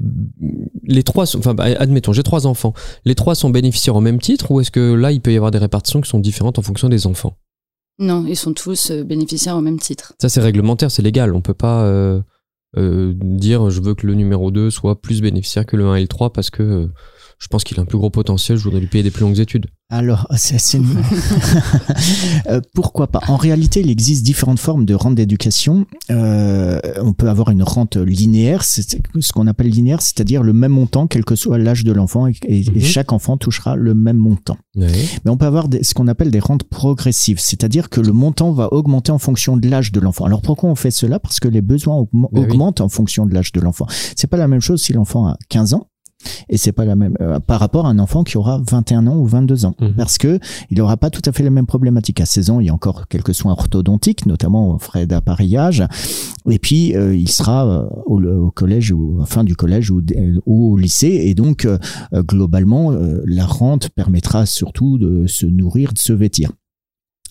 les 0.84 1.04
trois, 1.04 1.28
sont, 1.28 1.38
enfin, 1.38 1.54
bah, 1.54 1.66
admettons, 1.78 2.12
j'ai 2.12 2.24
trois 2.24 2.48
enfants, 2.48 2.74
les 3.06 3.14
trois 3.14 3.36
sont 3.36 3.52
bénéficiaires 3.52 3.96
au 3.96 4.02
même 4.02 4.20
titre 4.20 4.50
ou 4.50 4.60
est-ce 4.60 4.72
que 4.72 4.94
là, 4.94 5.12
il 5.12 5.22
peut 5.22 5.32
y 5.32 5.38
avoir 5.38 5.52
des 5.52 5.60
répartitions 5.60 6.02
qui 6.02 6.10
sont 6.10 6.20
différentes 6.20 6.58
en 6.58 6.64
fonction 6.64 6.90
des 6.90 7.06
enfants? 7.06 7.38
Non, 8.00 8.26
ils 8.28 8.36
sont 8.36 8.54
tous 8.54 8.90
euh, 8.90 9.04
bénéficiaires 9.04 9.56
au 9.56 9.62
même 9.62 9.80
titre. 9.80 10.16
Ça, 10.20 10.28
c'est 10.28 10.42
réglementaire, 10.42 10.90
c'est 10.90 11.04
légal. 11.04 11.36
On 11.36 11.42
peut 11.42 11.54
pas 11.54 11.84
euh, 11.84 12.22
dire 12.76 13.70
je 13.70 13.80
veux 13.80 13.94
que 13.94 14.08
le 14.08 14.16
numéro 14.16 14.50
2 14.50 14.72
soit 14.72 15.00
plus 15.00 15.22
bénéficiaire 15.22 15.68
que 15.68 15.78
le 15.78 15.86
1 15.86 15.96
et 15.96 16.02
le 16.02 16.08
3 16.08 16.34
parce 16.34 16.50
que 16.50 16.90
je 17.40 17.48
pense 17.48 17.64
qu'il 17.64 17.78
a 17.80 17.84
un 17.84 17.86
plus 17.86 17.98
gros 17.98 18.10
potentiel, 18.10 18.58
je 18.58 18.64
voudrais 18.64 18.80
lui 18.80 18.88
payer 18.88 19.04
des 19.04 19.12
plus 19.12 19.22
longues 19.22 19.40
études. 19.40 19.68
Alors, 19.90 20.28
c'est 20.36 20.58
euh, 22.50 22.60
pourquoi 22.74 23.08
pas? 23.08 23.22
En 23.28 23.38
réalité, 23.38 23.80
il 23.80 23.90
existe 23.90 24.26
différentes 24.26 24.60
formes 24.60 24.84
de 24.84 24.94
rente 24.94 25.16
d'éducation. 25.16 25.86
Euh, 26.12 26.80
on 27.02 27.14
peut 27.14 27.30
avoir 27.30 27.52
une 27.52 27.64
rente 27.64 27.96
linéaire, 27.96 28.64
c'est 28.64 29.00
ce 29.20 29.32
qu'on 29.32 29.48
appelle 29.48 29.70
linéaire, 29.70 30.02
c'est-à-dire 30.02 30.44
le 30.44 30.52
même 30.52 30.74
montant, 30.74 31.08
quel 31.08 31.24
que 31.24 31.36
soit 31.36 31.58
l'âge 31.58 31.86
de 31.86 31.94
l'enfant, 31.94 32.28
et, 32.28 32.36
mhm. 32.50 32.82
chaque 32.82 33.14
enfant 33.14 33.38
touchera 33.38 33.76
le 33.78 33.94
même 33.94 34.18
montant. 34.18 34.58
Mais 34.76 34.92
on 35.28 35.38
peut 35.38 35.46
avoir 35.46 35.68
ce 35.82 35.94
qu'on 35.94 36.08
appelle 36.08 36.32
des 36.32 36.40
rentes 36.40 36.64
progressives, 36.64 37.40
c'est-à-dire 37.40 37.90
que 37.90 38.02
le 38.02 38.12
montant 38.12 38.52
va 38.52 38.74
augmenter 38.74 39.12
en 39.12 39.20
fonction 39.20 39.58
de 39.58 39.70
l'âge 39.70 39.92
de 39.92 40.00
l'enfant. 40.00 40.26
Alors 40.26 40.42
pourquoi 40.42 40.70
on 40.70 40.76
fait 40.76 40.92
cela? 40.92 41.20
Parce 41.20 41.40
que 41.40 41.48
les 41.48 41.62
besoins 41.62 42.06
augmentent 42.34 42.82
en 42.82 42.90
fonction 42.90 43.26
de 43.26 43.34
l'âge 43.34 43.54
de 43.54 43.62
l'enfant. 43.62 43.88
C'est 44.16 44.28
pas 44.28 44.38
la 44.38 44.48
même 44.48 44.62
chose 44.62 44.82
si 44.82 44.94
l'enfant 44.94 45.28
a 45.28 45.38
15 45.50 45.76
ans 45.76 45.88
Et 46.50 46.58
c'est 46.58 46.72
pas 46.72 46.86
la 46.86 46.96
même 46.96 47.16
euh, 47.22 47.40
par 47.40 47.60
rapport 47.60 47.86
à 47.86 47.90
un 47.90 48.00
enfant 48.00 48.24
qui 48.24 48.38
aura 48.38 48.62
21 48.70 49.06
ans 49.08 49.18
ou 49.18 49.26
22 49.26 49.66
ans, 49.66 49.76
Mhm. 49.80 49.94
parce 49.96 50.18
que 50.18 50.40
il 50.72 50.82
aura 50.82 50.98
pas 50.98 51.10
tout 51.10 51.22
à 51.26 51.32
fait 51.32 51.44
les 51.44 51.50
mêmes 51.50 51.68
problématiques. 51.68 52.20
À 52.22 52.26
16 52.26 52.50
ans, 52.50 52.60
il 52.60 52.68
y 52.68 52.70
a 52.70 52.74
encore 52.74 53.08
quelques 53.08 53.34
soins 53.36 53.52
orthodontiques, 53.52 54.26
notamment 54.26 54.78
frais 54.80 55.06
d'appareillage, 55.06 55.84
et 56.50 56.58
puis 56.60 56.96
euh, 56.96 57.16
il 57.16 57.30
sera 57.30 57.68
euh, 57.68 57.88
au, 58.06 58.22
au 58.24 58.52
collège 58.52 58.92
ou 58.92 59.24
fin 59.26 59.44
du 59.44 59.56
collège 59.56 59.92
ou, 59.92 60.02
ou 60.46 60.74
au 60.74 60.78
lycée, 60.78 61.22
et 61.26 61.36
donc 61.36 61.66
euh, 61.66 61.78
euh, 62.14 62.24
globalement, 62.24 62.92
euh, 62.94 63.22
la 63.26 63.46
rente 63.46 63.90
permettra 63.90 64.46
surtout 64.46 64.98
de 64.98 65.28
se 65.28 65.46
nourrir, 65.46 65.94
de 65.94 66.00
se 66.00 66.14
vêtir. 66.14 66.52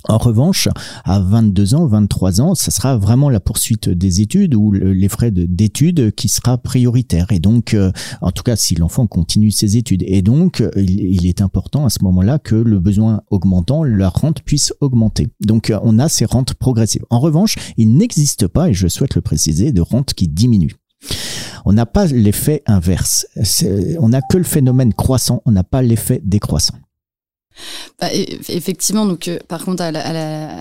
En 0.09 0.19
revanche, 0.19 0.69
à 1.05 1.19
22 1.21 1.75
ans, 1.75 1.87
23 1.87 2.41
ans, 2.41 2.55
ça 2.55 2.71
sera 2.71 2.97
vraiment 2.97 3.29
la 3.29 3.41
poursuite 3.41 3.89
des 3.89 4.21
études 4.21 4.55
ou 4.55 4.71
le- 4.71 4.93
les 4.93 5.09
frais 5.09 5.31
de- 5.33 5.47
d'études 5.47 6.13
qui 6.15 6.29
sera 6.29 6.59
prioritaire. 6.59 7.27
Et 7.33 7.41
donc, 7.41 7.75
euh, 7.75 7.91
en 8.21 8.31
tout 8.31 8.43
cas, 8.45 8.55
si 8.57 8.75
l'enfant 8.77 9.07
continue 9.07 9.51
ses 9.51 9.77
études. 9.77 10.05
Et 10.07 10.23
donc, 10.23 10.63
il, 10.77 11.27
est 11.27 11.41
important 11.41 11.85
à 11.87 11.91
ce 11.91 11.99
moment-là 12.05 12.39
que 12.39 12.55
le 12.55 12.79
besoin 12.79 13.23
augmentant, 13.31 13.83
la 13.83 14.09
rente 14.09 14.43
puisse 14.43 14.73
augmenter. 14.81 15.29
Donc, 15.45 15.71
euh, 15.71 15.79
on 15.83 15.99
a 15.99 16.09
ces 16.09 16.25
rentes 16.25 16.55
progressives. 16.55 17.05
En 17.11 17.19
revanche, 17.19 17.57
il 17.77 17.97
n'existe 17.97 18.47
pas, 18.47 18.69
et 18.71 18.75
je 18.75 18.87
souhaite 18.89 19.17
le 19.17 19.21
préciser, 19.23 19.73
de 19.73 19.81
rente 19.81 20.15
qui 20.15 20.29
diminue. 20.29 20.77
On 21.65 21.73
n'a 21.73 21.85
pas 21.87 22.07
l'effet 22.07 22.63
inverse. 22.67 23.27
On 24.01 24.11
n'a 24.11 24.21
que 24.23 24.37
le 24.39 24.45
phénomène 24.45 24.95
croissant, 24.95 25.43
on 25.47 25.51
n'a 25.51 25.65
pas 25.65 25.83
l'effet 25.83 26.21
décroissant. 26.25 26.75
Bah, 28.01 28.09
e- 28.15 28.39
effectivement, 28.49 29.07
donc 29.07 29.29
euh, 29.29 29.39
par 29.49 29.65
contre, 29.65 29.83
à 29.83 29.91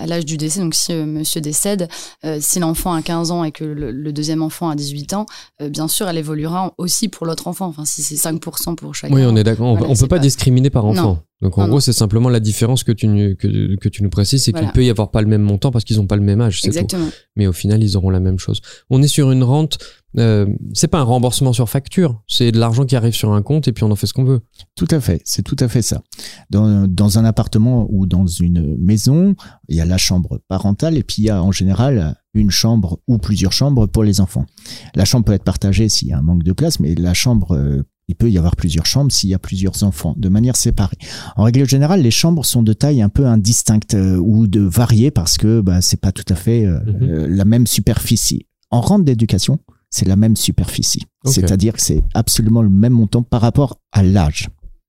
l'âge 0.06 0.24
du 0.24 0.36
décès, 0.36 0.60
donc 0.60 0.74
si 0.74 0.92
euh, 0.92 1.04
monsieur 1.06 1.40
décède, 1.40 1.88
euh, 2.24 2.38
si 2.40 2.58
l'enfant 2.58 2.92
a 2.94 3.02
15 3.02 3.30
ans 3.30 3.44
et 3.44 3.52
que 3.52 3.64
le, 3.64 3.90
le 3.90 4.12
deuxième 4.12 4.42
enfant 4.42 4.68
a 4.68 4.74
18 4.74 5.12
ans, 5.14 5.26
euh, 5.60 5.68
bien 5.68 5.88
sûr, 5.88 6.08
elle 6.08 6.18
évoluera 6.18 6.74
aussi 6.78 7.08
pour 7.08 7.26
l'autre 7.26 7.46
enfant. 7.48 7.66
Enfin, 7.66 7.84
si 7.84 8.02
c'est 8.02 8.14
5% 8.14 8.74
pour 8.76 8.94
chacun. 8.94 9.14
Oui, 9.14 9.22
on 9.26 9.36
est 9.36 9.44
d'accord. 9.44 9.66
On, 9.66 9.76
Voilà, 9.76 9.92
on 9.92 9.96
peut 9.96 10.06
pas 10.08 10.16
pas- 10.16 10.22
discriminer 10.22 10.70
par 10.70 10.84
enfant. 10.86 11.02
Non. 11.02 11.18
Donc 11.42 11.58
en 11.58 11.62
Non, 11.64 11.68
gros, 11.68 11.80
c'est 11.80 11.92
simplement 11.92 12.30
la 12.30 12.40
différence 12.40 12.82
que 12.82 12.92
tu, 12.92 13.06
que, 13.38 13.76
que 13.76 13.88
tu 13.90 14.02
nous 14.02 14.08
précises, 14.08 14.44
c'est 14.44 14.52
Voilà. 14.52 14.68
qu'il 14.68 14.72
peut 14.72 14.84
y 14.84 14.88
avoir 14.88 15.10
pas 15.10 15.20
le 15.20 15.26
même 15.28 15.42
montant 15.42 15.70
parce 15.70 15.84
qu'ils 15.84 16.00
ont 16.00 16.06
pas 16.06 16.16
le 16.16 16.22
même 16.22 16.40
âge. 16.40 16.60
C'est 16.62 16.68
tout. 16.70 16.76
Exactement. 16.78 17.08
Mais 17.36 17.46
au 17.46 17.52
final, 17.52 17.82
ils 17.84 17.94
auront 17.98 18.08
la 18.08 18.20
même 18.20 18.38
chose. 18.38 18.62
On 18.88 19.02
est 19.02 19.08
sur 19.08 19.30
une 19.30 19.42
rente. 19.44 19.76
Euh, 20.18 20.46
c'est 20.72 20.88
pas 20.88 20.98
un 21.00 21.04
remboursement 21.04 21.52
sur 21.52 21.68
facture. 21.68 22.22
C'est 22.26 22.52
de 22.52 22.58
l'argent 22.58 22.84
qui 22.84 22.96
arrive 22.96 23.14
sur 23.14 23.32
un 23.32 23.42
compte 23.42 23.68
et 23.68 23.72
puis 23.72 23.84
on 23.84 23.90
en 23.90 23.96
fait 23.96 24.06
ce 24.06 24.14
qu'on 24.14 24.24
veut. 24.24 24.40
Tout 24.74 24.88
à 24.90 25.00
fait, 25.00 25.20
c'est 25.24 25.42
tout 25.42 25.56
à 25.60 25.68
fait 25.68 25.82
ça. 25.82 26.02
Dans, 26.50 26.86
dans 26.88 27.18
un 27.18 27.24
appartement 27.24 27.86
ou 27.90 28.06
dans 28.06 28.26
une 28.26 28.76
maison, 28.78 29.34
il 29.68 29.76
y 29.76 29.80
a 29.80 29.84
la 29.84 29.98
chambre 29.98 30.40
parentale 30.48 30.96
et 30.96 31.02
puis 31.02 31.16
il 31.18 31.24
y 31.26 31.30
a 31.30 31.42
en 31.42 31.52
général 31.52 32.16
une 32.34 32.50
chambre 32.50 33.00
ou 33.06 33.18
plusieurs 33.18 33.52
chambres 33.52 33.86
pour 33.86 34.04
les 34.04 34.20
enfants. 34.20 34.46
La 34.94 35.04
chambre 35.04 35.24
peut 35.24 35.32
être 35.32 35.44
partagée 35.44 35.88
s'il 35.88 36.08
y 36.08 36.12
a 36.12 36.18
un 36.18 36.22
manque 36.22 36.42
de 36.42 36.52
place, 36.52 36.80
mais 36.80 36.94
la 36.94 37.14
chambre, 37.14 37.52
euh, 37.56 37.82
il 38.08 38.14
peut 38.14 38.30
y 38.30 38.38
avoir 38.38 38.56
plusieurs 38.56 38.86
chambres 38.86 39.10
s'il 39.10 39.30
y 39.30 39.34
a 39.34 39.38
plusieurs 39.38 39.82
enfants, 39.82 40.14
de 40.16 40.28
manière 40.28 40.54
séparée. 40.56 40.96
En 41.36 41.42
règle 41.44 41.66
générale, 41.68 42.02
les 42.02 42.10
chambres 42.10 42.44
sont 42.44 42.62
de 42.62 42.72
taille 42.72 43.02
un 43.02 43.08
peu 43.08 43.26
indistincte 43.26 43.94
euh, 43.94 44.16
ou 44.18 44.46
de 44.46 44.60
variée 44.60 45.10
parce 45.10 45.38
que 45.38 45.60
bah, 45.60 45.80
c'est 45.80 46.00
pas 46.00 46.12
tout 46.12 46.24
à 46.28 46.34
fait 46.36 46.64
euh, 46.64 46.78
Mhm. 46.86 47.26
la 47.34 47.44
même 47.44 47.66
superficie. 47.66 48.46
En 48.70 48.80
rente 48.80 49.04
d'éducation, 49.04 49.60
c'est 49.90 50.06
la 50.06 50.16
même 50.16 50.36
superficie. 50.36 51.02
C'est-à-dire 51.24 51.72
que 51.74 51.80
c'est 51.80 52.02
absolument 52.14 52.62
le 52.62 52.70
même 52.70 52.92
montant 52.92 53.22
par 53.22 53.40
rapport 53.40 53.78
à 53.92 54.02
l'âge. 54.02 54.48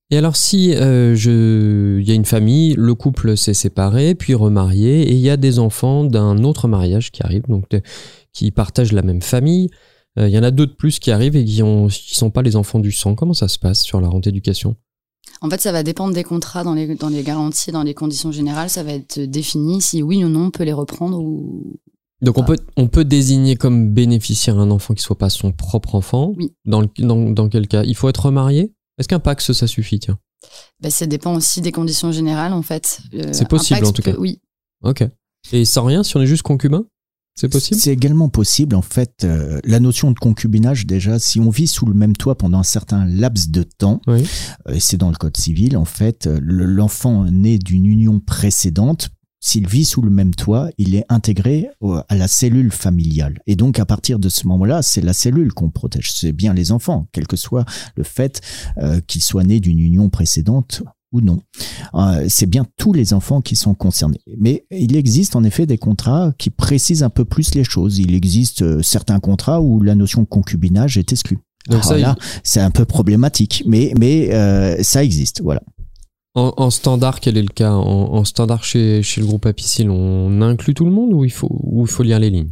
Et 0.10 0.18
alors 0.18 0.38
si 0.38 0.74
euh, 0.74 1.16
je, 1.16 2.00
il 2.00 2.08
y 2.08 2.12
a 2.12 2.16
une 2.16 2.26
famille, 2.26 2.76
le 2.78 2.96
couple 2.96 3.36
s'est 3.36 3.54
séparé, 3.54 4.16
puis 4.16 4.34
remarié, 4.36 5.02
et 5.02 5.12
il 5.12 5.20
y 5.20 5.30
a 5.30 5.36
des 5.38 5.60
enfants 5.60 6.06
d'un 6.06 6.44
autre 6.46 6.68
mariage 6.70 7.12
qui 7.12 7.24
arrivent, 7.24 7.48
donc 7.50 7.70
de- 7.70 7.82
qui 8.34 8.52
partagent 8.52 8.94
la 8.94 9.02
même 9.02 9.22
famille. 9.22 9.70
Euh, 10.18 10.30
Il 10.30 10.34
y 10.34 10.40
en 10.40 10.44
a 10.44 10.52
deux 10.52 10.66
de 10.68 10.72
plus 10.74 11.00
qui 11.00 11.12
arrivent 11.12 11.36
et 11.36 11.44
qui 11.44 11.62
qui 11.90 12.16
sont 12.16 12.32
pas 12.32 12.42
les 12.42 12.56
enfants 12.56 12.80
du 12.80 12.92
sang. 12.92 13.16
Comment 13.16 13.34
ça 13.34 13.48
se 13.50 13.60
passe 13.60 13.84
sur 13.84 14.00
la 14.00 14.08
rente 14.08 14.28
éducation? 14.28 14.76
En 15.42 15.50
fait, 15.50 15.60
ça 15.62 15.72
va 15.72 15.84
dépendre 15.84 16.14
des 16.14 16.24
contrats 16.24 16.64
dans 16.64 16.74
les, 16.74 16.96
dans 16.96 17.10
les 17.10 17.22
garanties, 17.22 17.72
dans 17.72 17.84
les 17.84 17.94
conditions 17.94 18.32
générales. 18.32 18.70
Ça 18.70 18.84
va 18.84 18.94
être 18.94 19.20
défini 19.20 19.82
si 19.82 20.02
oui 20.02 20.24
ou 20.24 20.30
non 20.30 20.46
on 20.46 20.52
peut 20.52 20.64
les 20.64 20.74
reprendre 20.74 21.20
ou. 21.20 21.76
Donc 22.22 22.38
on 22.38 22.42
Ah. 22.42 22.46
peut, 22.46 22.58
on 22.78 22.88
peut 22.88 23.06
désigner 23.06 23.56
comme 23.56 23.94
bénéficiaire 23.94 24.58
un 24.58 24.72
enfant 24.72 24.94
qui 24.94 25.04
soit 25.04 25.18
pas 25.18 25.30
son 25.30 25.52
propre 25.52 25.96
enfant. 25.96 26.34
Oui. 26.38 26.54
Dans, 26.66 26.82
le- 26.82 26.90
dans, 27.00 27.30
dans 27.30 27.48
quel 27.50 27.68
cas? 27.68 27.84
Il 27.84 27.96
faut 27.96 28.10
être 28.10 28.32
marié 28.32 28.74
Est-ce 28.98 29.08
qu'un 29.08 29.20
Pax 29.20 29.52
ça 29.52 29.68
suffit 29.68 30.00
tiens? 30.00 30.18
Ben, 30.82 30.90
ça 30.90 31.06
dépend 31.06 31.36
aussi 31.36 31.62
des 31.62 31.72
conditions 31.72 32.12
générales, 32.12 32.54
en 32.54 32.62
fait. 32.64 33.00
Euh, 33.14 33.30
C'est 33.32 33.48
possible, 33.48 33.80
Pax 33.80 33.90
en 33.90 33.94
tout 33.94 34.02
peut- 34.02 34.12
cas. 34.14 34.18
Oui. 34.20 34.40
Ok. 34.84 35.04
Et 35.52 35.66
sans 35.66 35.84
rien, 35.86 36.02
si 36.04 36.16
on 36.18 36.22
est 36.22 36.28
juste 36.28 36.42
concubin 36.44 36.86
C'est 37.40 37.50
possible? 37.50 37.80
C'est 37.80 37.92
également 37.94 38.30
possible, 38.30 38.76
en 38.76 38.82
fait, 38.82 39.24
euh, 39.24 39.60
la 39.64 39.80
notion 39.80 40.10
de 40.12 40.18
concubinage, 40.18 40.88
déjà, 40.88 41.20
si 41.20 41.40
on 41.40 41.52
vit 41.52 41.68
sous 41.68 41.86
le 41.86 41.94
même 41.94 42.16
toit 42.16 42.36
pendant 42.36 42.58
un 42.60 42.64
certain 42.64 43.06
laps 43.06 43.50
de 43.52 43.62
temps, 43.64 44.02
Oui. 44.08 44.24
euh, 44.68 44.74
et 44.74 44.80
c'est 44.80 44.98
dans 44.98 45.10
le 45.12 45.16
code 45.16 45.38
civil, 45.38 45.78
en 45.78 45.86
fait, 45.86 46.26
euh, 46.26 46.40
le- 46.42 46.66
l'enfant 46.66 47.26
né 47.26 47.60
d'une 47.60 47.86
union 47.86 48.20
précédente, 48.20 49.10
s'il 49.40 49.68
vit 49.68 49.86
sous 49.86 50.02
le 50.02 50.10
même 50.10 50.34
toit, 50.34 50.70
il 50.78 50.96
est 50.96 51.06
intégré 51.10 51.70
au- 51.80 51.94
à 52.10 52.16
la 52.16 52.28
cellule 52.28 52.72
familiale. 52.72 53.40
Et 53.48 53.56
donc, 53.56 53.80
à 53.80 53.86
partir 53.86 54.20
de 54.20 54.30
ce 54.30 54.48
moment-là, 54.48 54.82
c'est 54.82 55.02
la 55.02 55.14
cellule 55.14 55.54
qu'on 55.54 55.70
protège. 55.70 56.12
C'est 56.14 56.32
bien 56.32 56.54
les 56.54 56.72
enfants, 56.72 57.08
quel 57.12 57.28
que 57.28 57.36
soit 57.38 57.66
le 57.96 58.04
fait 58.04 58.42
euh, 58.78 59.00
qu'ils 59.06 59.22
soient 59.24 59.44
nés 59.44 59.60
d'une 59.60 59.80
union 59.80 60.10
précédente 60.10 60.82
ou 61.14 61.22
non. 61.22 61.40
Euh, 61.94 62.26
c'est 62.28 62.48
bien 62.48 62.66
tous 62.78 62.92
les 62.92 63.14
enfants 63.14 63.40
qui 63.42 63.56
sont 63.56 63.74
concernés. 63.74 64.20
Mais 64.38 64.66
il 64.72 64.96
existe 64.96 65.36
en 65.38 65.44
effet 65.46 65.66
des 65.66 65.78
contrats 65.78 66.34
qui 66.38 66.50
précisent 66.50 67.04
un 67.04 67.10
peu 67.10 67.24
plus 67.24 67.56
les 67.56 67.64
choses. 67.64 67.98
Il 68.00 68.14
existe 68.14 68.62
euh, 68.64 68.82
certains 68.82 69.20
contrats 69.20 69.62
où 69.62 69.82
la 69.82 69.96
notion 69.96 70.22
de 70.24 70.28
concubinage 70.28 70.98
est 70.98 71.12
exclue. 71.14 71.38
Donc 71.68 71.76
Alors 71.82 71.86
ça, 71.86 71.98
là, 71.98 72.16
c'est 72.44 72.60
un 72.62 72.72
peu 72.72 72.86
problématique, 72.86 73.64
mais, 73.68 73.94
mais 73.98 74.34
euh, 74.34 74.82
ça 74.84 75.04
existe, 75.04 75.42
voilà. 75.42 75.62
En, 76.40 76.70
standard, 76.70 77.20
quel 77.20 77.36
est 77.36 77.42
le 77.42 77.48
cas 77.48 77.72
en, 77.72 78.24
standard 78.24 78.64
chez, 78.64 79.02
chez 79.02 79.22
le 79.22 79.28
groupe 79.28 79.48
Apicil, 79.48 79.90
on 79.90 80.40
inclut 80.44 80.76
tout 80.76 80.86
le 80.86 80.92
monde 80.92 81.12
ou 81.12 81.26
il 81.26 81.32
faut, 81.32 81.50
il 81.82 81.88
faut 81.88 82.04
lire 82.04 82.20
les 82.20 82.30
lignes? 82.30 82.52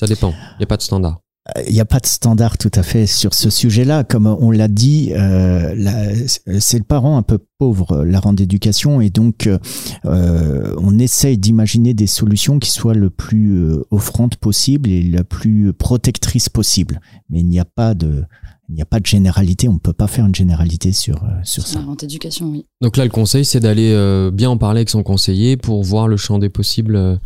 Ça 0.00 0.06
dépend. 0.06 0.30
Il 0.54 0.60
n'y 0.60 0.64
a 0.64 0.66
pas 0.66 0.78
de 0.78 0.82
standard. 0.82 1.20
Il 1.66 1.74
n'y 1.74 1.80
a 1.80 1.84
pas 1.84 1.98
de 1.98 2.06
standard 2.06 2.56
tout 2.56 2.70
à 2.74 2.82
fait 2.82 3.06
sur 3.06 3.34
ce 3.34 3.50
sujet-là. 3.50 4.04
Comme 4.04 4.26
on 4.26 4.50
l'a 4.50 4.68
dit, 4.68 5.12
euh, 5.12 6.26
c'est 6.58 6.78
le 6.78 6.84
parent 6.84 7.18
un 7.18 7.22
peu 7.22 7.38
pauvre, 7.58 8.02
la 8.04 8.18
rente 8.18 8.36
d'éducation, 8.36 9.00
et 9.02 9.10
donc 9.10 9.46
euh, 9.46 10.74
on 10.78 10.98
essaye 10.98 11.36
d'imaginer 11.36 11.94
des 11.94 12.06
solutions 12.06 12.60
qui 12.60 12.70
soient 12.70 12.94
le 12.94 13.10
plus 13.10 13.56
euh, 13.56 13.84
offrantes 13.90 14.36
possible 14.36 14.88
et 14.88 15.02
la 15.02 15.24
plus 15.24 15.72
protectrice 15.74 16.48
possible. 16.48 17.00
Mais 17.28 17.40
il 17.40 17.46
n'y 17.48 17.60
a 17.60 17.66
pas 17.66 17.94
de, 17.94 18.24
il 18.68 18.74
n'y 18.76 18.82
a 18.82 18.86
pas 18.86 19.00
de 19.00 19.06
généralité. 19.06 19.68
On 19.68 19.74
ne 19.74 19.78
peut 19.78 19.92
pas 19.92 20.06
faire 20.06 20.24
une 20.26 20.34
généralité 20.34 20.92
sur 20.92 21.22
euh, 21.24 21.28
sur 21.44 21.66
ça. 21.66 21.80
la 21.80 21.84
rente 21.86 22.02
éducation, 22.04 22.46
oui. 22.50 22.66
Donc 22.80 22.96
là, 22.96 23.04
le 23.04 23.10
conseil, 23.10 23.44
c'est 23.44 23.60
d'aller 23.60 23.92
euh, 23.92 24.30
bien 24.30 24.50
en 24.50 24.56
parler 24.58 24.78
avec 24.78 24.90
son 24.90 25.02
conseiller 25.02 25.56
pour 25.56 25.82
voir 25.82 26.08
le 26.08 26.16
champ 26.16 26.38
des 26.38 26.48
possibles. 26.48 26.96
euh. 26.96 27.16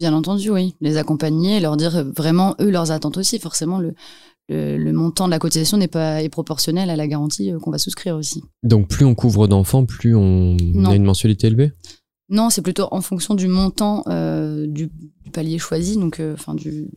Bien 0.00 0.12
entendu, 0.12 0.50
oui. 0.50 0.74
Les 0.80 0.96
accompagner, 0.98 1.58
leur 1.60 1.76
dire 1.76 2.04
vraiment, 2.16 2.54
eux, 2.60 2.70
leurs 2.70 2.90
attentes 2.90 3.16
aussi. 3.16 3.38
Forcément, 3.38 3.78
le, 3.78 3.94
le, 4.48 4.76
le 4.76 4.92
montant 4.92 5.26
de 5.26 5.30
la 5.30 5.38
cotisation 5.38 5.76
n'est 5.78 5.88
pas 5.88 6.22
est 6.22 6.28
proportionnel 6.28 6.90
à 6.90 6.96
la 6.96 7.06
garantie 7.06 7.50
qu'on 7.62 7.70
va 7.70 7.78
souscrire 7.78 8.14
aussi. 8.16 8.42
Donc 8.62 8.88
plus 8.88 9.04
on 9.06 9.14
couvre 9.14 9.48
d'enfants, 9.48 9.84
plus 9.86 10.14
on 10.14 10.56
Non. 10.74 10.90
a 10.90 10.94
une 10.96 11.04
mensualité 11.04 11.46
élevée? 11.46 11.72
Non, 12.28 12.50
c'est 12.50 12.62
plutôt 12.62 12.88
en 12.90 13.00
fonction 13.02 13.34
du 13.34 13.46
montant 13.46 14.02
euh, 14.08 14.66
du, 14.66 14.90
du 15.24 15.30
palier 15.30 15.58
choisi, 15.58 15.96
donc 15.96 16.18
euh, 16.18 16.34
enfin 16.34 16.54
du, 16.54 16.88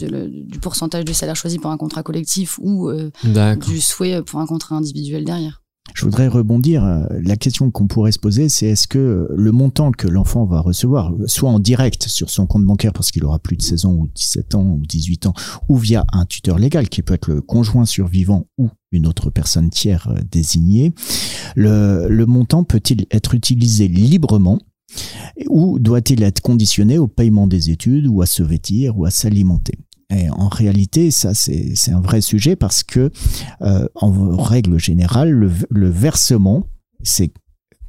le- 0.00 0.28
du 0.28 0.58
pourcentage 0.58 1.04
du 1.04 1.12
salaire 1.14 1.36
choisi 1.36 1.58
pour 1.58 1.70
un 1.70 1.76
contrat 1.76 2.02
collectif 2.02 2.58
ou 2.62 2.88
euh, 2.88 3.10
du 3.56 3.80
souhait 3.80 4.22
pour 4.22 4.40
un 4.40 4.46
contrat 4.46 4.76
individuel 4.76 5.24
derrière. 5.24 5.61
Je 5.94 6.04
voudrais 6.04 6.28
rebondir. 6.28 6.84
euh, 6.84 7.04
La 7.22 7.36
question 7.36 7.70
qu'on 7.70 7.86
pourrait 7.86 8.12
se 8.12 8.18
poser, 8.18 8.48
c'est 8.48 8.66
est-ce 8.66 8.88
que 8.88 9.28
le 9.34 9.52
montant 9.52 9.92
que 9.92 10.08
l'enfant 10.08 10.44
va 10.44 10.60
recevoir, 10.60 11.12
soit 11.26 11.50
en 11.50 11.58
direct 11.58 12.08
sur 12.08 12.30
son 12.30 12.46
compte 12.46 12.64
bancaire 12.64 12.92
parce 12.92 13.10
qu'il 13.10 13.24
aura 13.24 13.38
plus 13.38 13.56
de 13.56 13.62
16 13.62 13.84
ans 13.86 13.92
ou 13.92 14.08
17 14.14 14.54
ans 14.54 14.64
ou 14.64 14.82
18 14.86 15.26
ans, 15.26 15.34
ou 15.68 15.76
via 15.76 16.04
un 16.12 16.24
tuteur 16.24 16.58
légal 16.58 16.88
qui 16.88 17.02
peut 17.02 17.14
être 17.14 17.28
le 17.28 17.40
conjoint 17.40 17.84
survivant 17.84 18.46
ou 18.58 18.68
une 18.90 19.06
autre 19.06 19.30
personne 19.30 19.70
tiers 19.70 20.08
euh, 20.08 20.18
désignée, 20.30 20.92
le, 21.56 22.06
le 22.08 22.26
montant 22.26 22.64
peut-il 22.64 23.06
être 23.10 23.34
utilisé 23.34 23.88
librement 23.88 24.58
ou 25.48 25.78
doit-il 25.78 26.22
être 26.22 26.40
conditionné 26.40 26.98
au 26.98 27.06
paiement 27.06 27.46
des 27.46 27.70
études 27.70 28.06
ou 28.06 28.20
à 28.22 28.26
se 28.26 28.42
vêtir 28.42 28.98
ou 28.98 29.04
à 29.06 29.10
s'alimenter? 29.10 29.78
Et 30.14 30.30
en 30.30 30.48
réalité, 30.48 31.10
ça 31.10 31.34
c'est 31.34 31.74
un 31.90 32.00
vrai 32.00 32.20
sujet 32.20 32.56
parce 32.56 32.82
que 32.84 33.10
euh, 33.62 33.86
en 33.94 34.36
règle 34.36 34.78
générale, 34.78 35.30
le, 35.30 35.50
le 35.70 35.88
versement, 35.90 36.66
c'est 37.02 37.32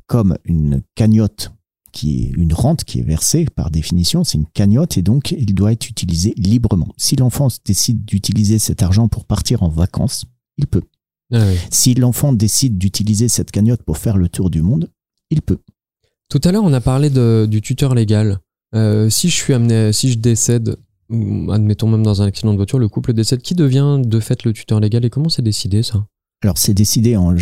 comme 0.07 0.37
une 0.45 0.81
cagnotte 0.95 1.51
qui 1.91 2.23
est 2.23 2.29
une 2.35 2.53
rente 2.53 2.83
qui 2.85 2.99
est 2.99 3.03
versée 3.03 3.45
par 3.55 3.69
définition, 3.69 4.23
c'est 4.23 4.37
une 4.39 4.47
cagnotte 4.47 4.97
et 4.97 5.01
donc 5.03 5.31
il 5.31 5.53
doit 5.53 5.71
être 5.71 5.87
utilisé 5.87 6.33
librement. 6.37 6.87
Si 6.97 7.15
l'enfant 7.15 7.49
décide 7.65 8.03
d'utiliser 8.03 8.57
cet 8.57 8.81
argent 8.81 9.07
pour 9.07 9.25
partir 9.25 9.61
en 9.61 9.69
vacances, 9.69 10.25
il 10.57 10.65
peut. 10.67 10.81
Ah 11.31 11.45
oui. 11.47 11.55
Si 11.71 11.93
l'enfant 11.93 12.33
décide 12.33 12.77
d'utiliser 12.77 13.27
cette 13.27 13.51
cagnotte 13.51 13.83
pour 13.83 13.97
faire 13.97 14.17
le 14.17 14.27
tour 14.29 14.49
du 14.49 14.61
monde, 14.63 14.89
il 15.29 15.41
peut. 15.41 15.59
Tout 16.29 16.41
à 16.43 16.51
l'heure, 16.51 16.63
on 16.63 16.73
a 16.73 16.81
parlé 16.81 17.09
de- 17.11 17.47
du 17.49 17.61
tuteur 17.61 17.93
légal. 17.93 18.39
Euh, 18.75 19.09
si 19.09 19.29
je 19.29 19.35
suis 19.35 19.53
amené, 19.53 19.93
si 19.93 20.11
je 20.11 20.17
décède, 20.17 20.77
admettons 21.09 21.87
même 21.87 22.03
dans 22.03 22.21
un 22.21 22.25
accident 22.25 22.51
de 22.51 22.57
voiture, 22.57 22.79
le 22.79 22.87
couple 22.87 23.13
décède, 23.13 23.41
qui 23.41 23.55
devient 23.55 24.01
de 24.03 24.19
fait 24.19 24.43
le 24.43 24.53
tuteur 24.53 24.79
légal 24.79 25.05
et 25.05 25.09
comment 25.09 25.29
c'est 25.29 25.41
décidé 25.41 25.83
ça? 25.83 26.05
Alors 26.43 26.57
c'est 26.57 26.73
décidé 26.73 27.15
en, 27.15 27.35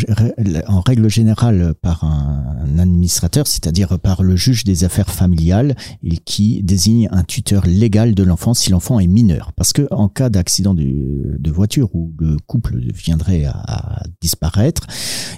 en, 0.68 0.82
règle 0.82 1.10
générale 1.10 1.74
par 1.82 2.04
un, 2.04 2.78
administrateur, 2.78 3.48
c'est-à-dire 3.48 4.00
par 4.00 4.24
le 4.24 4.36
juge 4.36 4.64
des 4.64 4.84
affaires 4.84 5.10
familiales, 5.10 5.76
et 6.04 6.18
qui 6.18 6.64
désigne 6.64 7.10
un 7.12 7.24
tuteur 7.24 7.66
légal 7.66 8.16
de 8.16 8.24
l'enfant 8.24 8.54
si 8.54 8.70
l'enfant 8.70 9.00
est 9.00 9.08
mineur. 9.08 9.52
Parce 9.54 9.74
que 9.74 9.88
en 9.92 10.08
cas 10.08 10.30
d'accident 10.30 10.74
de, 10.74 11.38
de, 11.38 11.52
voiture 11.52 11.94
où 11.94 12.14
le 12.20 12.38
couple 12.48 12.78
viendrait 12.94 13.46
à, 13.46 13.52
à, 13.52 14.04
disparaître, 14.22 14.88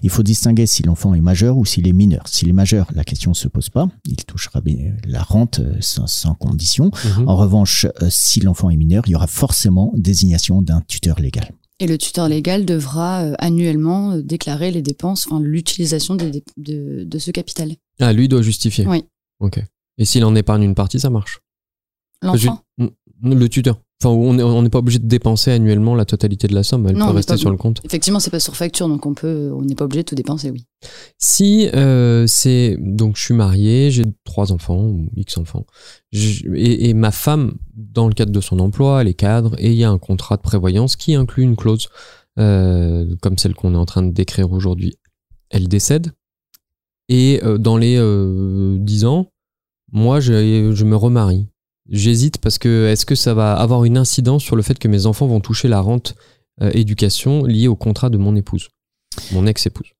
il 0.04 0.10
faut 0.10 0.24
distinguer 0.24 0.66
si 0.66 0.84
l'enfant 0.84 1.14
est 1.14 1.22
majeur 1.22 1.58
ou 1.58 1.66
s'il 1.66 1.88
est 1.88 1.94
mineur. 1.94 2.28
S'il 2.28 2.50
est 2.50 2.54
majeur, 2.54 2.88
la 2.94 3.04
question 3.04 3.34
se 3.34 3.48
pose 3.48 3.70
pas, 3.70 3.88
il 4.06 4.24
touchera 4.26 4.62
la 5.08 5.22
rente 5.22 5.62
sans, 5.80 6.08
sans 6.08 6.36
condition. 6.36 6.92
Mhm. 7.18 7.28
En 7.28 7.36
revanche, 7.36 7.86
euh, 8.02 8.08
si 8.10 8.40
l'enfant 8.40 8.70
est 8.70 8.78
mineur, 8.78 9.04
il 9.08 9.12
y 9.12 9.16
aura 9.16 9.28
forcément 9.28 9.92
désignation 9.96 10.62
d'un 10.62 10.82
tuteur 10.82 11.20
légal. 11.20 11.52
Et 11.84 11.86
le 11.86 11.98
tuteur 11.98 12.30
légal 12.30 12.64
devra 12.64 13.24
euh, 13.24 13.34
annuellement 13.40 14.14
euh, 14.14 14.22
déclarer 14.22 14.72
les 14.72 14.82
dépenses, 14.82 15.28
enfin 15.28 15.42
l'utilisation 15.42 16.16
de, 16.16 16.32
de, 16.56 17.20
ce 17.20 17.30
capital. 17.30 17.74
Ah, 18.00 18.14
lui 18.14 18.30
doit 18.30 18.42
justifier. 18.42 18.88
Oui. 18.88 19.04
Ok. 19.42 19.60
Et 19.98 20.06
s'il 20.06 20.24
en 20.24 20.34
épargne 20.34 20.64
une 20.64 20.76
partie, 20.76 20.98
ça 20.98 21.10
marche? 21.10 21.42
L'enfant. 22.24 22.64
Le 23.22 23.48
tuteur. 23.48 23.80
Enfin, 24.04 24.14
on 24.14 24.62
n'est 24.62 24.70
pas 24.70 24.80
obligé 24.80 25.00
de 25.00 25.08
dépenser 25.08 25.52
annuellement 25.52 25.96
la 25.96 26.04
totalité 26.04 26.48
de 26.48 26.56
la 26.56 26.64
somme, 26.64 26.88
elle 26.88 26.96
peut 26.96 27.04
rester 27.06 27.38
sur 27.38 27.52
le 27.52 27.58
compte. 27.58 27.82
Effectivement, 27.86 28.20
c'est 28.20 28.32
pas 28.32 28.40
sur 28.40 28.56
facture, 28.56 28.90
donc 28.90 29.06
on 29.06 29.14
peut, 29.14 29.52
on 29.56 29.62
n'est 29.62 29.76
pas 29.76 29.86
obligé 29.86 30.04
de 30.04 30.08
tout 30.10 30.16
dépenser, 30.16 30.52
oui. 30.52 30.66
Si 31.18 31.70
euh, 31.74 32.26
c'est 32.28 32.76
donc 32.80 33.16
je 33.16 33.24
suis 33.24 33.34
marié, 33.34 33.92
j'ai 33.92 34.04
trois 34.26 34.52
enfants 34.52 34.84
ou 34.84 35.08
x 35.16 35.38
enfants, 35.38 35.66
et, 36.12 36.94
ma 36.94 37.12
femme, 37.12 37.54
dans 37.76 38.08
le 38.08 38.14
cadre 38.14 38.34
de 38.34 38.42
son 38.42 38.60
emploi, 38.60 39.02
elle 39.02 39.08
est 39.08 39.14
cadre, 39.14 39.56
et 39.58 39.72
il 39.72 39.78
y 39.78 39.86
a 39.86 39.90
un 39.90 40.00
contrat 40.00 40.36
de 40.36 40.42
prévoyance 40.42 40.98
qui 40.98 41.16
inclut 41.16 41.44
une 41.44 41.56
clause 41.56 41.88
euh, 42.40 43.16
comme 43.22 43.38
celle 43.38 43.54
qu'on 43.54 43.74
est 43.74 43.78
en 43.78 43.86
train 43.86 44.04
de 44.04 44.12
décrire 44.12 44.52
aujourd'hui. 44.52 44.98
Elle 45.50 45.70
décède, 45.70 46.12
et 47.08 47.40
euh, 47.44 47.58
dans 47.58 47.78
les 47.78 47.98
dix 48.80 49.06
ans, 49.06 49.30
moi, 49.94 50.20
je, 50.20 50.74
je 50.74 50.84
me 50.84 50.96
remarie. 50.98 51.48
J'hésite 51.90 52.38
parce 52.38 52.58
que 52.58 52.88
est-ce 52.88 53.06
que 53.06 53.16
ça 53.16 53.34
va 53.34 53.54
avoir 53.56 53.84
une 53.84 53.98
incidence 53.98 54.44
sur 54.44 54.56
le 54.56 54.62
fait 54.62 54.80
que 54.80 54.88
mes 54.88 55.06
enfants 55.06 55.28
vont 55.28 55.42
toucher 55.42 55.68
la 55.68 55.82
rente 55.82 56.16
euh, 56.62 56.72
éducation 56.74 57.44
liée 57.44 57.68
au 57.68 57.76
contrat 57.76 58.10
de 58.10 58.18
mon 58.18 58.36
épouse, 58.36 58.70
mon 59.32 59.46
ex-épouse? 59.46 59.93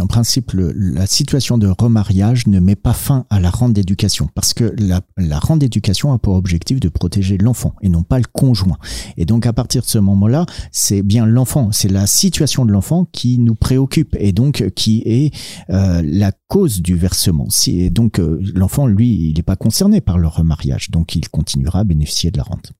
En 0.00 0.06
principe, 0.06 0.52
la 0.54 1.06
situation 1.06 1.58
de 1.58 1.68
remariage 1.68 2.46
ne 2.46 2.60
met 2.60 2.76
pas 2.76 2.94
fin 2.94 3.26
à 3.28 3.40
la 3.40 3.50
rente 3.50 3.74
d'éducation 3.74 4.28
parce 4.34 4.54
que 4.54 4.74
la, 4.78 5.38
rente 5.38 5.58
d'éducation 5.58 6.12
a 6.12 6.18
pour 6.18 6.34
objectif 6.34 6.80
de 6.80 6.88
protéger 6.88 7.36
l'enfant 7.36 7.74
et 7.82 7.88
non 7.88 8.02
pas 8.02 8.18
le 8.18 8.24
conjoint. 8.32 8.78
Et 9.16 9.26
donc, 9.26 9.46
à 9.46 9.52
partir 9.52 9.82
de 9.82 9.86
ce 9.86 9.98
moment-là, 9.98 10.46
c'est 10.70 11.02
bien 11.02 11.26
l'enfant, 11.26 11.72
c'est 11.72 11.90
la 11.90 12.06
situation 12.06 12.64
de 12.64 12.72
l'enfant 12.72 13.06
qui 13.12 13.38
nous 13.38 13.54
préoccupe 13.54 14.16
et 14.18 14.32
donc 14.32 14.70
qui 14.74 15.02
est 15.04 15.34
euh, 15.70 16.02
la 16.04 16.32
cause 16.48 16.80
du 16.80 16.96
versement. 16.96 17.46
Si, 17.50 17.90
donc, 17.90 18.18
euh, 18.18 18.40
l'enfant, 18.54 18.86
lui, 18.86 19.28
il 19.28 19.34
n'est 19.36 19.42
pas 19.42 19.56
concerné 19.56 20.00
par 20.00 20.18
le 20.18 20.28
remariage, 20.28 20.90
donc 20.90 21.14
il 21.14 21.28
continuera 21.28 21.80
à 21.80 21.84
bénéficier 21.84 22.30
de 22.30 22.38
la 22.38 22.44
rente. 22.44 22.72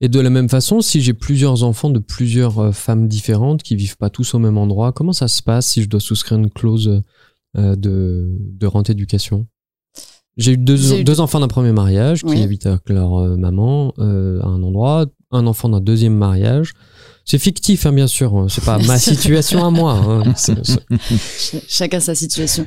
Et 0.00 0.08
de 0.08 0.20
la 0.20 0.30
même 0.30 0.48
façon, 0.48 0.80
si 0.80 1.00
j'ai 1.00 1.14
plusieurs 1.14 1.62
enfants 1.62 1.90
de 1.90 1.98
plusieurs 1.98 2.58
euh, 2.58 2.72
femmes 2.72 3.08
différentes 3.08 3.62
qui 3.62 3.76
vivent 3.76 3.96
pas 3.96 4.10
tous 4.10 4.34
au 4.34 4.38
même 4.38 4.58
endroit, 4.58 4.92
comment 4.92 5.12
ça 5.12 5.28
se 5.28 5.42
passe 5.42 5.68
si 5.68 5.82
je 5.82 5.88
dois 5.88 6.00
souscrire 6.00 6.38
une 6.38 6.50
clause 6.50 7.02
euh, 7.56 7.76
de, 7.76 8.28
de 8.38 8.66
rente 8.66 8.90
éducation? 8.90 9.46
J'ai 10.36 10.52
eu 10.52 10.58
deux, 10.58 11.04
deux 11.04 11.20
enfants 11.20 11.38
d'un 11.38 11.48
premier 11.48 11.70
mariage 11.70 12.24
qui 12.24 12.42
habitent 12.42 12.66
avec 12.66 12.88
leur 12.88 13.14
euh, 13.14 13.36
maman 13.36 13.94
à 13.98 14.02
un 14.02 14.62
endroit, 14.64 15.06
un 15.30 15.46
enfant 15.46 15.68
d'un 15.68 15.80
deuxième 15.80 16.16
mariage. 16.16 16.72
C'est 17.24 17.38
fictif, 17.38 17.86
hein, 17.86 17.92
bien 17.92 18.08
sûr. 18.08 18.36
Hein. 18.36 18.48
C'est 18.50 18.64
pas 18.64 18.78
ma 18.78 18.98
situation 18.98 19.64
à 19.64 19.70
moi. 19.70 19.92
Hein. 19.92 20.34
Chacun 21.68 22.00
sa 22.00 22.16
situation. 22.16 22.66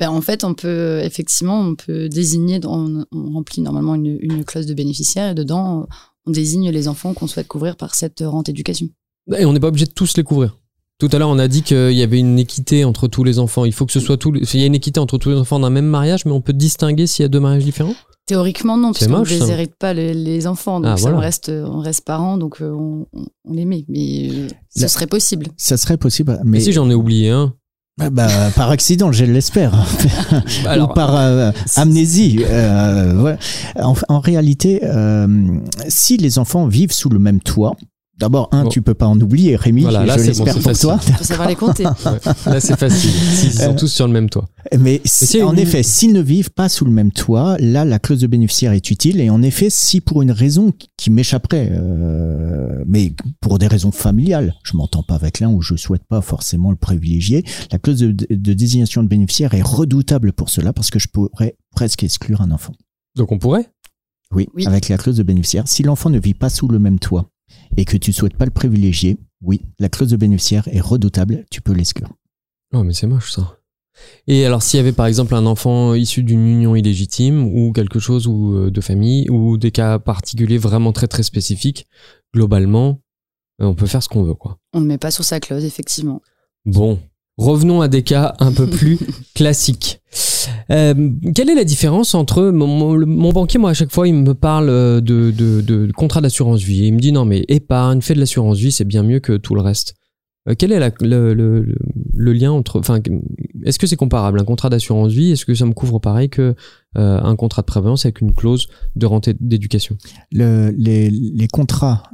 Ben, 0.00 0.10
en 0.10 0.20
fait, 0.20 0.42
on 0.42 0.54
peut 0.54 1.00
effectivement, 1.04 1.60
on 1.60 1.76
peut 1.76 2.08
désigner, 2.08 2.58
on, 2.64 3.06
on 3.12 3.32
remplit 3.32 3.62
normalement 3.62 3.94
une, 3.94 4.18
une 4.20 4.44
clause 4.44 4.66
de 4.66 4.74
bénéficiaire 4.74 5.30
et 5.30 5.34
dedans, 5.34 5.86
on 6.26 6.30
désigne 6.30 6.70
les 6.70 6.88
enfants 6.88 7.14
qu'on 7.14 7.26
souhaite 7.26 7.48
couvrir 7.48 7.76
par 7.76 7.94
cette 7.94 8.22
rente 8.24 8.48
éducation. 8.48 8.88
Et 9.38 9.44
on 9.44 9.52
n'est 9.52 9.60
pas 9.60 9.68
obligé 9.68 9.86
de 9.86 9.92
tous 9.92 10.16
les 10.16 10.22
couvrir. 10.22 10.58
Tout 10.98 11.08
à 11.12 11.18
l'heure, 11.18 11.28
on 11.28 11.38
a 11.38 11.48
dit 11.48 11.62
qu'il 11.62 11.92
y 11.92 12.02
avait 12.02 12.20
une 12.20 12.38
équité 12.38 12.84
entre 12.84 13.08
tous 13.08 13.24
les 13.24 13.38
enfants. 13.38 13.64
Il 13.64 13.72
faut 13.72 13.84
que 13.84 13.92
ce 13.92 14.00
soit 14.00 14.16
tout. 14.16 14.34
Il 14.34 14.60
y 14.60 14.62
a 14.62 14.66
une 14.66 14.76
équité 14.76 15.00
entre 15.00 15.18
tous 15.18 15.30
les 15.30 15.36
enfants 15.36 15.58
d'un 15.58 15.70
même 15.70 15.86
mariage, 15.86 16.24
mais 16.24 16.32
on 16.32 16.40
peut 16.40 16.52
distinguer 16.52 17.06
s'il 17.06 17.24
y 17.24 17.26
a 17.26 17.28
deux 17.28 17.40
mariages 17.40 17.64
différents? 17.64 17.94
Théoriquement, 18.26 18.78
non, 18.78 18.92
puisqu'on 18.92 19.20
ne 19.20 19.24
les 19.24 19.50
hérite 19.50 19.74
pas 19.74 19.92
les, 19.92 20.46
enfants. 20.46 20.80
Donc, 20.80 20.92
ah, 20.94 20.96
ça, 20.96 21.12
on, 21.12 21.18
reste, 21.18 21.50
on 21.50 21.80
reste 21.80 22.04
parents, 22.04 22.38
donc 22.38 22.62
euh, 22.62 22.70
on, 22.72 23.06
les 23.52 23.64
met. 23.64 23.84
Mais 23.88 24.30
euh, 24.30 24.48
ce 24.74 24.88
serait 24.88 25.06
possible. 25.06 25.48
Ça 25.56 25.76
serait 25.76 25.98
possible. 25.98 26.40
Mais, 26.44 26.60
si 26.60 26.72
j'en 26.72 26.88
ai 26.88 26.94
oublié 26.94 27.30
un 27.30 27.54
bah, 27.96 28.10
bah, 28.10 28.50
par 28.56 28.70
accident, 28.70 29.12
je 29.12 29.24
l'espère. 29.24 29.72
Ou 30.80 30.86
par 30.94 31.14
euh, 31.14 31.52
amnésie. 31.76 32.40
Euh, 32.44 33.36
en, 33.76 33.94
en, 34.08 34.20
réalité, 34.20 34.80
euh, 34.82 35.28
si 35.86 36.16
les 36.16 36.38
enfants 36.38 36.66
vivent 36.66 36.92
sous 36.92 37.08
le 37.08 37.20
même 37.20 37.40
toit, 37.40 37.76
D'abord, 38.16 38.48
un, 38.52 38.68
tu 38.68 38.80
peux 38.80 38.94
pas 38.94 39.06
en 39.06 39.20
oublier, 39.20 39.56
Rémi, 39.56 39.82
je 39.82 40.26
l'espère 40.26 40.54
pour 40.54 40.78
toi. 40.78 41.00
Il 41.06 41.12
faut 41.14 41.24
savoir 41.24 41.48
les 41.48 41.56
compter. 41.56 41.82
Là, 42.46 42.60
c'est 42.60 42.78
facile. 42.78 43.10
S'ils 43.10 43.52
sont 43.52 43.72
euh, 43.72 43.76
tous 43.76 43.88
sur 43.88 44.06
le 44.06 44.12
même 44.12 44.30
toit. 44.30 44.48
Mais, 44.78 45.02
en 45.42 45.56
effet, 45.56 45.82
s'ils 45.82 46.12
ne 46.12 46.20
vivent 46.20 46.52
pas 46.52 46.68
sous 46.68 46.84
le 46.84 46.92
même 46.92 47.10
toit, 47.10 47.56
là, 47.58 47.84
la 47.84 47.98
clause 47.98 48.20
de 48.20 48.26
bénéficiaire 48.28 48.72
est 48.72 48.90
utile. 48.90 49.20
Et 49.20 49.30
en 49.30 49.42
effet, 49.42 49.68
si 49.68 50.00
pour 50.00 50.22
une 50.22 50.30
raison 50.30 50.72
qui 50.96 51.10
m'échapperait, 51.10 51.70
euh, 51.72 52.84
mais 52.86 53.12
pour 53.40 53.58
des 53.58 53.66
raisons 53.66 53.92
familiales, 53.92 54.54
je 54.62 54.76
m'entends 54.76 55.02
pas 55.02 55.14
avec 55.14 55.40
l'un 55.40 55.50
ou 55.50 55.60
je 55.60 55.74
souhaite 55.74 56.04
pas 56.04 56.20
forcément 56.20 56.70
le 56.70 56.76
privilégier, 56.76 57.44
la 57.72 57.78
clause 57.78 57.98
de, 57.98 58.12
de 58.12 58.52
désignation 58.52 59.02
de 59.02 59.08
bénéficiaire 59.08 59.54
est 59.54 59.62
redoutable 59.62 60.32
pour 60.32 60.50
cela 60.50 60.72
parce 60.72 60.90
que 60.90 61.00
je 61.00 61.08
pourrais 61.08 61.56
presque 61.74 62.04
exclure 62.04 62.40
un 62.40 62.52
enfant. 62.52 62.74
Donc 63.16 63.32
on 63.32 63.38
pourrait? 63.38 63.70
Oui, 64.32 64.48
oui, 64.54 64.66
avec 64.66 64.88
la 64.88 64.98
clause 64.98 65.16
de 65.16 65.22
bénéficiaire. 65.22 65.68
Si 65.68 65.82
l'enfant 65.82 66.10
ne 66.10 66.18
vit 66.18 66.34
pas 66.34 66.48
sous 66.48 66.66
le 66.68 66.78
même 66.78 66.98
toit, 66.98 67.30
et 67.76 67.84
que 67.84 67.96
tu 67.96 68.12
souhaites 68.12 68.36
pas 68.36 68.44
le 68.44 68.50
privilégier, 68.50 69.18
oui, 69.42 69.62
la 69.78 69.88
clause 69.88 70.10
de 70.10 70.16
bénéficiaire 70.16 70.68
est 70.68 70.80
redoutable, 70.80 71.44
tu 71.50 71.60
peux 71.60 71.72
l'exclure. 71.72 72.10
Oh, 72.72 72.82
mais 72.82 72.92
c'est 72.92 73.06
moche 73.06 73.32
ça. 73.32 73.58
Et 74.26 74.44
alors, 74.44 74.62
s'il 74.62 74.78
y 74.78 74.80
avait 74.80 74.92
par 74.92 75.06
exemple 75.06 75.34
un 75.34 75.46
enfant 75.46 75.94
issu 75.94 76.22
d'une 76.22 76.46
union 76.46 76.74
illégitime 76.74 77.44
ou 77.44 77.72
quelque 77.72 77.98
chose 77.98 78.26
ou 78.26 78.54
euh, 78.56 78.70
de 78.70 78.80
famille 78.80 79.28
ou 79.30 79.56
des 79.56 79.70
cas 79.70 79.98
particuliers 79.98 80.58
vraiment 80.58 80.92
très 80.92 81.06
très 81.06 81.22
spécifiques, 81.22 81.86
globalement, 82.34 83.00
euh, 83.60 83.66
on 83.66 83.74
peut 83.74 83.86
faire 83.86 84.02
ce 84.02 84.08
qu'on 84.08 84.24
veut, 84.24 84.34
quoi. 84.34 84.58
On 84.72 84.80
ne 84.80 84.86
met 84.86 84.98
pas 84.98 85.10
sur 85.10 85.24
sa 85.24 85.38
clause, 85.40 85.64
effectivement. 85.64 86.22
Bon, 86.64 86.98
revenons 87.36 87.80
à 87.82 87.88
des 87.88 88.02
cas 88.02 88.34
un 88.40 88.52
peu 88.52 88.68
plus 88.68 88.98
classiques. 89.34 90.00
Euh, 90.70 91.10
quelle 91.34 91.50
est 91.50 91.54
la 91.54 91.64
différence 91.64 92.14
entre 92.14 92.50
mon, 92.50 93.32
banquier, 93.32 93.58
moi 93.58 93.70
à 93.70 93.74
chaque 93.74 93.92
fois, 93.92 94.08
il 94.08 94.14
me 94.14 94.34
parle 94.34 94.68
euh, 94.68 95.00
de, 95.00 95.90
contrat 95.92 96.20
d'assurance 96.20 96.62
vie. 96.62 96.86
Il 96.86 96.94
me 96.94 97.00
dit 97.00 97.12
non 97.12 97.24
mais 97.24 97.44
épargne, 97.48 98.00
fais 98.00 98.14
de 98.14 98.20
l'assurance 98.20 98.58
vie, 98.58 98.72
c'est 98.72 98.84
bien 98.84 99.02
mieux 99.02 99.20
que 99.20 99.36
tout 99.36 99.54
le 99.54 99.60
reste. 99.60 99.94
Euh, 100.48 100.54
quel 100.58 100.72
est 100.72 100.92
le, 101.00 102.32
lien 102.32 102.52
entre, 102.52 102.78
enfin, 102.78 103.00
est-ce 103.64 103.78
que 103.78 103.86
c'est 103.86 103.96
comparable 103.96 104.40
un 104.40 104.44
contrat 104.44 104.68
d'assurance 104.68 105.12
vie? 105.12 105.32
Est-ce 105.32 105.46
que 105.46 105.54
ça 105.54 105.64
me 105.66 105.72
couvre 105.72 105.98
pareil 105.98 106.28
que 106.28 106.54
un 106.96 107.34
contrat 107.34 107.62
de 107.62 107.66
prévoyance 107.66 108.04
avec 108.06 108.20
une 108.20 108.32
clause 108.32 108.68
de 108.94 109.06
rente 109.06 109.28
d'éducation? 109.40 109.96
Les 110.30 111.48
contrats 111.52 112.04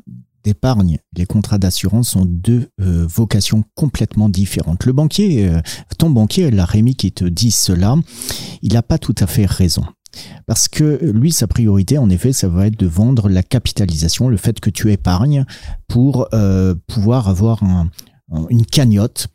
d'épargne, 0.45 0.99
les 1.17 1.27
contrats 1.27 1.59
d'assurance 1.59 2.17
ont 2.17 2.25
deux 2.25 2.69
euh, 2.81 3.07
vocations 3.07 3.65
complètement 3.75 4.29
différentes. 4.29 4.87
Le 4.87 4.93
banquier, 4.93 5.49
euh, 5.49 5.61
ton 5.99 6.11
banquier, 6.11 6.51
la 6.51 6.65
Rémi 6.65 6.95
qui 6.95 7.13
te 7.13 7.25
dit 7.25 7.51
cela, 7.51 7.97
il 8.63 8.73
n'a 8.73 8.83
pas 8.83 8.99
tout 8.99 9.15
à 9.19 9.27
fait 9.27 9.47
raison. 9.47 9.85
Parce 10.47 10.69
que 10.69 10.99
lui, 11.05 11.31
sa 11.33 11.47
priorité, 11.47 11.99
en 11.99 12.11
effet, 12.11 12.33
ça 12.33 12.49
va 12.49 12.67
être 12.67 12.79
de 12.79 12.87
vendre 12.87 13.29
la 13.29 13.43
capitalisation, 13.43 14.29
le 14.29 14.37
fait 14.37 14.59
que 14.59 14.71
tu 14.71 14.91
épargnes 14.93 15.45
pour 15.87 16.29
euh, 16.35 16.75
pouvoir 16.89 17.29
avoir 17.29 17.63
une 18.49 18.65
cagnotte 18.65 19.29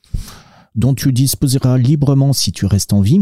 dont 0.75 0.93
tu 0.93 1.13
disposeras 1.13 1.77
librement 1.77 2.33
si 2.33 2.51
tu 2.51 2.65
restes 2.65 2.93
en 2.93 3.01
vie 3.01 3.21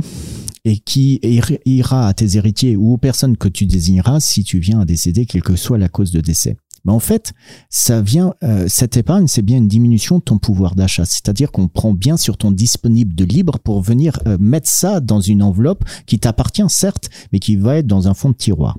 et 0.66 0.78
qui 0.78 1.20
ira 1.66 2.08
à 2.08 2.14
tes 2.14 2.38
héritiers 2.38 2.76
ou 2.76 2.94
aux 2.94 2.98
personnes 2.98 3.38
que 3.38 3.48
tu 3.48 3.66
désigneras 3.66 4.20
si 4.20 4.44
tu 4.44 4.60
viens 4.60 4.82
à 4.82 4.86
décéder, 4.86 5.26
quelle 5.26 5.44
que 5.44 5.56
soit 5.56 5.78
la 5.78 5.90
cause 5.90 6.12
de 6.12 6.22
décès. 6.22 6.58
Mais 6.86 6.92
en 6.92 7.00
fait, 7.00 7.34
ça 7.70 8.02
vient, 8.02 8.34
euh, 8.44 8.66
cette 8.68 8.98
épargne, 8.98 9.28
c'est 9.28 9.42
bien 9.42 9.58
une 9.58 9.68
diminution 9.68 10.18
de 10.18 10.24
ton 10.24 10.38
pouvoir 10.38 10.76
d'achat. 10.76 11.06
C'est-à-dire 11.06 11.52
qu'on 11.52 11.68
prend 11.68 11.94
bien 11.94 12.18
sur 12.18 12.38
ton 12.38 12.52
disponible 12.52 13.16
de 13.16 13.26
libre 13.26 13.60
pour 13.60 13.82
venir 13.82 14.20
euh, 14.28 14.38
mettre 14.40 14.70
ça 14.70 15.00
dans 15.00 15.22
une 15.22 15.42
enveloppe 15.42 15.84
qui 16.06 16.20
t'appartient 16.20 16.64
certes, 16.68 17.10
mais 17.32 17.40
qui 17.40 17.56
va 17.56 17.78
être 17.78 17.88
dans 17.88 18.08
un 18.08 18.14
fond 18.14 18.30
de 18.30 18.36
tiroir. 18.36 18.78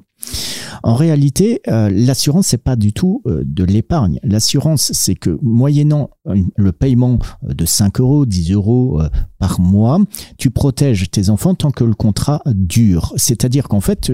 En 0.83 0.95
réalité, 0.95 1.61
euh, 1.69 1.90
l'assurance 1.90 2.49
c'est 2.49 2.62
pas 2.62 2.77
du 2.77 2.93
tout 2.93 3.23
euh, 3.27 3.43
de 3.45 3.64
l'épargne. 3.64 4.19
L'assurance 4.23 4.90
c'est 4.93 5.14
que 5.14 5.38
moyennant 5.43 6.11
le 6.57 6.73
paiement 6.73 7.19
de 7.43 7.64
5 7.64 8.01
euros, 8.01 8.27
10 8.27 8.53
euros 8.53 9.01
euh, 9.01 9.09
par 9.38 9.61
mois, 9.61 9.99
tu 10.38 10.51
protèges 10.51 11.11
tes 11.11 11.31
enfants 11.31 11.55
tant 11.55 11.71
que 11.71 11.85
le 11.85 11.95
contrat 11.95 12.43
dure. 12.47 13.12
C'est-à-dire 13.17 13.69
qu'en 13.69 13.81
fait, 13.81 14.12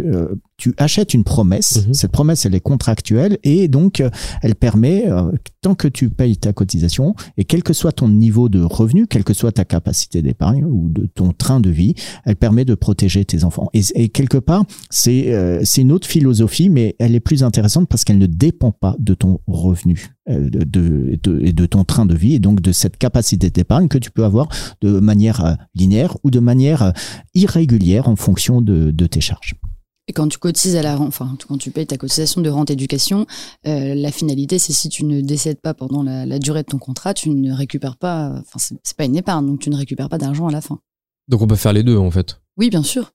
tu 0.61 0.75
achètes 0.77 1.15
une 1.15 1.25
promesse. 1.25 1.87
Mhm. 1.87 1.95
Cette 1.95 2.13
promesse, 2.13 2.45
elle 2.47 2.55
est 2.55 2.61
contractuelle 2.61 3.39
et 3.43 3.67
donc 3.67 4.01
euh, 4.01 4.11
elle 4.43 4.55
permet, 4.55 5.09
euh, 5.11 5.33
tant 5.63 5.75
que 5.75 5.89
tu 5.89 6.11
payes 6.11 6.37
ta 6.37 6.53
cotisation 6.53 7.15
et 7.39 7.45
quel 7.45 7.63
que 7.63 7.73
soit 7.73 7.93
ton 7.93 8.09
niveau 8.09 8.49
de 8.49 8.61
revenu, 8.63 9.07
quelle 9.07 9.25
que 9.25 9.35
soit 9.35 9.53
ta 9.53 9.65
capacité 9.65 10.23
d'épargne 10.23 10.65
ou 10.65 10.89
de 10.91 11.07
ton 11.07 11.33
train 11.33 11.61
de 11.61 11.71
vie, 11.71 11.95
elle 12.25 12.37
permet 12.37 12.65
de 12.65 12.75
protéger 12.75 13.25
tes 13.25 13.43
enfants. 13.45 13.69
Et, 13.73 13.81
et 13.95 14.09
quelque 14.11 14.39
part, 14.39 14.65
c'est 14.91 15.33
euh, 15.33 15.61
c'est 15.65 15.81
une 15.81 15.93
autre 15.93 16.07
philosophie, 16.07 16.69
mais 16.71 16.95
elle 16.99 17.15
est 17.15 17.21
plus 17.21 17.43
intéressante 17.43 17.89
parce 17.89 18.05
qu'elle 18.05 18.19
ne 18.19 18.27
dépend 18.27 18.71
pas 18.73 18.95
de 18.99 19.15
ton 19.15 19.41
revenu 19.47 20.11
euh, 20.29 20.51
de, 20.51 20.65
de, 20.65 21.19
de- 21.23 21.41
et 21.43 21.53
de 21.53 21.67
ton 21.67 21.85
train 21.85 22.05
de 22.07 22.15
vie 22.15 22.35
et 22.35 22.39
donc 22.39 22.61
de 22.61 22.73
cette 22.73 22.97
capacité 22.99 23.49
d'épargne 23.51 23.89
que 23.89 23.99
tu 23.99 24.11
peux 24.11 24.25
avoir 24.25 24.49
de 24.83 25.01
manière 25.01 25.57
linéaire 25.75 26.17
ou 26.23 26.31
de 26.31 26.41
manière 26.41 26.93
irrégulière 27.35 28.09
en 28.09 28.17
fonction 28.17 28.61
de, 28.61 28.91
de 28.91 29.07
tes 29.07 29.21
charges. 29.21 29.55
Et 30.11 30.13
quand 30.13 30.27
tu 30.27 30.39
cotises 30.39 30.75
à 30.75 30.83
la 30.83 30.99
enfin 30.99 31.37
quand 31.47 31.57
tu 31.57 31.71
payes 31.71 31.87
ta 31.87 31.97
cotisation 31.97 32.41
de 32.41 32.51
rente 32.51 32.69
éducation, 32.69 33.27
euh, 33.69 33.95
la 33.95 34.11
finalité 34.11 34.59
c'est 34.59 34.73
si 34.73 34.89
tu 34.89 35.05
ne 35.05 35.21
décèdes 35.21 35.61
pas 35.61 35.73
pendant 35.73 36.03
la, 36.03 36.27
la 36.27 36.41
durée 36.41 36.65
de 36.65 36.67
ton 36.67 36.79
contrat, 36.79 37.15
tu 37.15 37.31
ne 37.31 37.53
récupères 37.53 37.97
pas. 37.97 38.33
Enfin 38.41 38.75
c'est 38.83 38.97
pas 38.97 39.05
une 39.05 39.15
épargne, 39.15 39.47
donc 39.47 39.61
tu 39.61 39.71
ne 39.71 39.77
récupères 39.77 40.09
pas 40.09 40.19
d'argent 40.19 40.49
à 40.49 40.51
la 40.51 40.61
fin. 40.61 40.81
Donc 41.29 41.43
on 41.43 41.47
peut 41.47 41.55
faire 41.55 41.73
les 41.73 41.85
deux 41.85 41.97
en 41.97 42.11
fait. 42.11 42.41
Oui, 42.57 42.71
bien 42.71 42.83
sûr. 42.83 43.13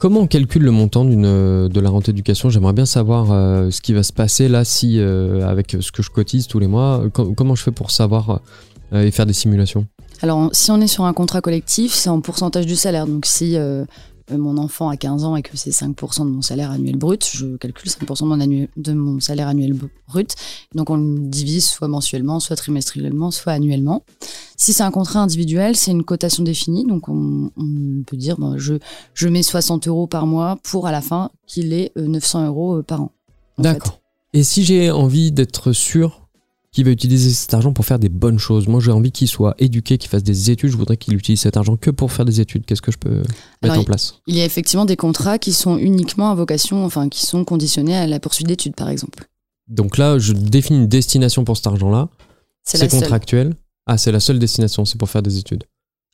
Comment 0.00 0.20
on 0.20 0.26
calcule 0.26 0.62
le 0.62 0.70
montant 0.70 1.06
euh, 1.06 1.68
de 1.68 1.78
la 1.78 1.90
rente 1.90 2.08
éducation 2.08 2.48
J'aimerais 2.48 2.72
bien 2.72 2.86
savoir 2.86 3.30
euh, 3.30 3.70
ce 3.70 3.82
qui 3.82 3.92
va 3.92 4.02
se 4.02 4.14
passer 4.14 4.48
là 4.48 4.64
si 4.64 4.98
euh, 4.98 5.46
avec 5.46 5.76
ce 5.78 5.92
que 5.92 6.02
je 6.02 6.08
cotise 6.08 6.46
tous 6.46 6.58
les 6.58 6.68
mois, 6.68 7.02
com- 7.12 7.34
comment 7.34 7.54
je 7.54 7.62
fais 7.62 7.70
pour 7.70 7.90
savoir 7.90 8.40
et 8.92 9.10
faire 9.10 9.26
des 9.26 9.34
simulations? 9.34 9.86
Alors, 10.22 10.48
si 10.52 10.70
on 10.70 10.80
est 10.80 10.86
sur 10.86 11.04
un 11.04 11.12
contrat 11.12 11.40
collectif, 11.42 11.92
c'est 11.92 12.08
en 12.08 12.20
pourcentage 12.20 12.64
du 12.66 12.76
salaire. 12.76 13.06
Donc, 13.06 13.24
si 13.26 13.56
mon 14.36 14.58
enfant 14.58 14.88
a 14.88 14.96
15 14.96 15.24
ans 15.24 15.36
et 15.36 15.42
que 15.42 15.56
c'est 15.56 15.70
5% 15.70 16.24
de 16.24 16.30
mon 16.30 16.42
salaire 16.42 16.70
annuel 16.70 16.96
brut, 16.96 17.28
je 17.32 17.56
calcule 17.56 17.90
5% 17.90 18.68
de 18.76 18.92
mon, 18.92 19.20
salaire 19.20 19.48
annuel 19.48 19.74
brut. 20.08 20.34
Donc, 20.74 20.90
on 20.90 20.96
le 20.96 21.18
divise 21.20 21.66
soit 21.66 21.88
mensuellement, 21.88 22.40
soit 22.40 22.56
trimestriellement, 22.56 23.30
soit 23.30 23.52
annuellement. 23.52 24.04
Si 24.56 24.72
c'est 24.72 24.82
un 24.82 24.90
contrat 24.90 25.20
individuel, 25.20 25.76
c'est 25.76 25.90
une 25.90 26.04
cotation 26.04 26.42
définie. 26.42 26.86
Donc, 26.86 27.08
on, 27.08 27.50
peut 28.06 28.16
dire, 28.16 28.38
ben, 28.38 28.58
je, 28.58 28.74
je 29.14 29.28
mets 29.28 29.42
60 29.42 29.88
euros 29.88 30.06
par 30.06 30.26
mois 30.26 30.58
pour 30.62 30.86
à 30.86 30.92
la 30.92 31.00
fin 31.00 31.30
qu'il 31.46 31.72
ait 31.72 31.92
euh, 31.96 32.06
900 32.06 32.46
euros 32.46 32.76
euh, 32.76 32.82
par 32.82 33.02
an. 33.02 33.12
D'accord. 33.58 34.00
Et 34.32 34.44
si 34.44 34.64
j'ai 34.64 34.90
envie 34.90 35.32
d'être 35.32 35.72
sûr 35.72 36.19
qu'il 36.72 36.84
va 36.84 36.90
utiliser 36.92 37.30
cet 37.30 37.52
argent 37.54 37.72
pour 37.72 37.84
faire 37.84 37.98
des 37.98 38.08
bonnes 38.08 38.38
choses, 38.38 38.68
moi 38.68 38.80
j'ai 38.80 38.92
envie 38.92 39.10
qu'il 39.10 39.26
soit 39.28 39.54
éduqué, 39.58 39.98
qu'il 39.98 40.08
fasse 40.08 40.22
des 40.22 40.50
études, 40.50 40.70
je 40.70 40.76
voudrais 40.76 40.96
qu'il 40.96 41.14
utilise 41.14 41.40
cet 41.40 41.56
argent 41.56 41.76
que 41.76 41.90
pour 41.90 42.12
faire 42.12 42.24
des 42.24 42.40
études. 42.40 42.64
Qu'est-ce 42.64 42.82
que 42.82 42.92
je 42.92 42.98
peux 42.98 43.22
mettre 43.62 43.78
en 43.78 43.84
place? 43.84 44.20
Il 44.28 44.36
y 44.36 44.40
a 44.40 44.44
effectivement 44.44 44.84
des 44.84 44.96
contrats 44.96 45.38
qui 45.38 45.52
sont 45.52 45.76
uniquement 45.78 46.30
à 46.30 46.34
vocation, 46.34 46.84
enfin, 46.84 47.08
qui 47.08 47.26
sont 47.26 47.44
conditionnés 47.44 47.96
à 47.96 48.06
la 48.06 48.20
poursuite 48.20 48.46
d'études, 48.46 48.76
par 48.76 48.88
exemple. 48.88 49.24
Donc 49.68 49.98
là, 49.98 50.18
je 50.18 50.32
définis 50.32 50.78
une 50.80 50.88
destination 50.88 51.44
pour 51.44 51.56
cet 51.56 51.66
argent-là. 51.66 52.08
C'est 52.64 52.78
la 52.78 52.88
seule. 52.88 53.00
contractuel. 53.00 53.54
Ah, 53.86 53.98
c'est 53.98 54.12
la 54.12 54.20
seule 54.20 54.38
destination, 54.38 54.84
c'est 54.84 54.98
pour 54.98 55.08
faire 55.10 55.22
des 55.22 55.38
études. 55.38 55.64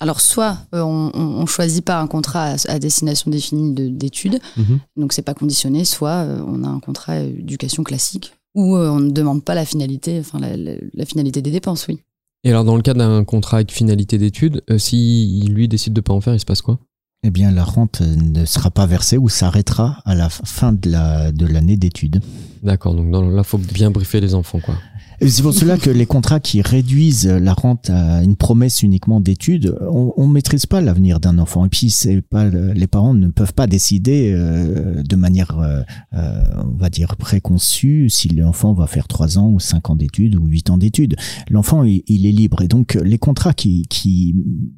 Alors, 0.01 0.21
soit 0.21 0.59
euh, 0.75 0.81
on, 0.83 1.11
on 1.15 1.47
choisit 1.47 1.85
pas 1.85 2.01
un 2.01 2.07
contrat 2.07 2.53
à, 2.53 2.57
à 2.71 2.79
destination 2.79 3.31
définie 3.31 3.73
de- 3.75 3.89
d'études, 3.89 4.41
Mhm. 4.57 4.79
donc 4.97 5.13
c'est 5.13 5.23
pas 5.23 5.33
conditionné, 5.35 5.85
soit 5.87 6.11
euh, 6.25 6.41
on 6.47 6.65
a 6.65 6.69
un 6.69 6.81
contrat 6.81 7.15
euh, 7.15 7.29
éducation 7.29 7.83
classique, 7.83 8.35
où 8.57 8.75
euh, 8.77 8.91
on 8.91 8.99
ne 8.99 9.11
demande 9.11 9.45
pas 9.45 9.55
la 9.55 9.65
finalité, 9.65 10.19
enfin 10.19 10.41
la, 10.41 10.57
la- 10.57 10.75
la 10.93 11.05
finalité 11.05 11.41
des 11.43 11.53
dépenses, 11.53 11.87
oui. 11.89 12.01
Et 12.43 12.51
alors, 12.51 12.65
dans 12.65 12.77
le 12.77 12.83
cas 12.83 12.95
d'un 12.95 13.25
contrat 13.25 13.59
avec 13.59 13.71
finalité 13.73 14.19
d'études, 14.19 14.63
euh, 14.71 14.79
si 14.79 15.45
lui 15.49 15.69
décide 15.69 15.93
de 15.93 16.01
pas 16.01 16.13
en 16.13 16.21
faire, 16.21 16.35
il 16.35 16.41
se 16.41 16.45
passe 16.45 16.63
quoi? 16.63 16.79
Eh 17.23 17.31
bien, 17.31 17.51
la 17.51 17.65
rente 17.65 18.03
ne 18.03 18.45
sera 18.45 18.71
pas 18.71 18.87
versée 18.87 19.17
ou 19.19 19.29
s'arrêtera 19.29 20.01
à 20.05 20.15
la 20.15 20.29
fin 20.29 20.73
de 20.73 20.89
la 20.91 21.33
de 21.33 21.45
l'année 21.47 21.77
d'études. 21.77 22.21
D'accord, 22.63 22.95
donc 22.95 23.11
dans, 23.11 23.23
là, 23.23 23.43
faut 23.43 23.59
bien 23.59 23.91
briefer 23.91 24.21
les 24.21 24.35
enfants, 24.35 24.61
quoi. 24.61 24.77
C'est 25.21 25.43
pour 25.43 25.55
cela 25.55 25.79
que 25.79 25.89
les 25.89 26.05
contrats 26.05 26.41
qui 26.41 26.61
réduisent 26.61 27.27
la 27.27 27.55
rente 27.55 27.89
à 27.91 28.23
une 28.23 28.37
promesse 28.37 28.83
uniquement 28.83 29.21
d'études, 29.21 29.75
on, 29.81 30.13
on 30.17 30.27
maîtrise 30.27 30.67
pas 30.67 30.81
l'avenir 30.81 31.21
d'un 31.21 31.39
enfant. 31.39 31.65
Et 31.65 31.69
puis 31.69 31.91
c'est 31.91 32.21
pas 32.21 32.45
le- 32.45 32.73
les 32.73 32.87
parents 32.87 33.15
ne 33.15 33.29
peuvent 33.29 33.55
pas 33.55 33.67
décider 33.67 34.33
euh, 34.35 35.03
de 35.03 35.17
manière, 35.17 35.59
euh, 35.59 35.83
euh, 36.15 36.45
on 36.65 36.77
va 36.77 36.91
dire 36.91 37.17
préconçue, 37.17 38.11
si 38.11 38.29
l'enfant 38.29 38.75
va 38.75 38.87
faire 38.87 39.09
trois 39.09 39.39
ans 39.39 39.51
ou 39.51 39.59
cinq 39.59 39.89
ans 39.91 39.97
d'études 39.97 40.37
ou 40.37 40.47
huit 40.47 40.69
ans 40.71 40.79
d'études. 40.79 41.17
L'enfant 41.51 41.83
il, 41.83 42.03
il 42.07 42.27
est 42.27 42.33
libre 42.33 42.61
et 42.63 42.69
donc 42.69 42.95
les 43.03 43.19
contrats 43.19 43.55
qui, 43.55 43.87
qui 43.89 44.35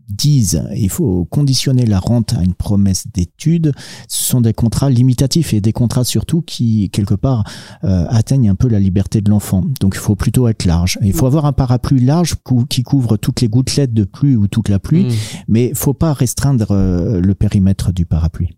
disent 0.09 0.63
il 0.75 0.91
faut 0.91 1.25
conditionner 1.27 1.87
la 1.87 1.99
rente 1.99 2.33
à 2.35 2.43
une 2.43 2.55
promesse 2.55 3.07
d'études, 3.13 3.73
ce 4.09 4.25
sont 4.31 4.41
des 4.41 4.53
contrats 4.53 4.91
limitatifs 4.91 5.53
et 5.55 5.61
des 5.61 5.73
contrats 5.73 6.05
surtout 6.05 6.43
qui 6.43 6.91
quelque 6.91 7.15
part 7.15 7.45
euh, 7.85 8.07
atteignent 8.09 8.49
un 8.51 8.55
peu 8.55 8.69
la 8.69 8.81
liberté 8.81 9.21
de 9.21 9.31
l'enfant. 9.31 9.65
Donc 9.81 9.95
il 9.95 10.01
faut 10.01 10.17
plutôt 10.17 10.49
être 10.49 10.65
large. 10.65 10.99
Il 11.03 11.13
faut 11.13 11.27
avoir 11.27 11.45
un 11.47 11.53
parapluie 11.53 12.01
large 12.01 12.37
qui 12.69 12.83
couvre 12.83 13.17
toutes 13.17 13.41
les 13.41 13.49
gouttelettes 13.49 13.93
de 13.95 14.05
pluie 14.05 14.37
ou 14.37 14.49
toute 14.49 14.69
la 14.69 14.79
pluie, 14.79 15.05
Mhm. 15.05 15.13
mais 15.49 15.73
faut 15.75 15.95
pas 15.95 16.13
restreindre 16.13 16.73
euh, 16.73 17.21
le 17.21 17.35
périmètre 17.35 17.93
du 17.93 18.07
parapluie. 18.07 18.51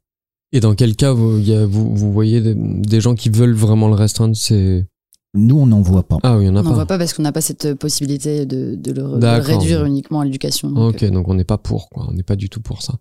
Et 0.52 0.60
dans 0.60 0.74
quel 0.74 0.96
cas 0.96 1.12
vous, 1.12 1.38
il 1.38 1.48
y 1.48 1.54
a- 1.54 1.66
vous, 1.66 1.94
vous 1.94 2.12
voyez 2.12 2.40
des, 2.40 2.54
des 2.56 3.00
gens 3.00 3.14
qui 3.14 3.28
veulent 3.28 3.52
vraiment 3.54 3.88
le 3.88 3.94
restreindre 3.94 4.34
C'est 4.36 4.86
Nous, 5.34 5.56
on 5.56 5.66
n'en 5.66 5.80
voit 5.80 6.02
pas. 6.02 6.16
ah 6.24 6.36
oui, 6.38 6.48
On 6.48 6.52
n'en 6.52 6.62
voit 6.62 6.86
pas 6.86 6.98
parce 6.98 7.14
qu'on 7.14 7.22
n'a 7.22 7.30
pas 7.30 7.40
cette 7.40 7.74
possibilité 7.74 8.46
de, 8.46 8.74
de 8.74 8.90
le, 8.92 9.02
de 9.02 9.12
le 9.14 9.18
D'accord. 9.18 9.46
réduire 9.46 9.84
uniquement 9.84 10.20
à 10.20 10.24
l'éducation. 10.24 10.70
donc, 10.70 10.94
Ok, 10.96 11.04
donc 11.10 11.28
on 11.28 11.34
n'est 11.34 11.44
pas 11.44 11.58
pour, 11.58 11.88
quoi. 11.88 12.06
On 12.08 12.12
n'est 12.14 12.24
pas 12.24 12.34
du 12.34 12.48
tout 12.48 12.60
pour 12.60 12.82
ça. 12.82 12.94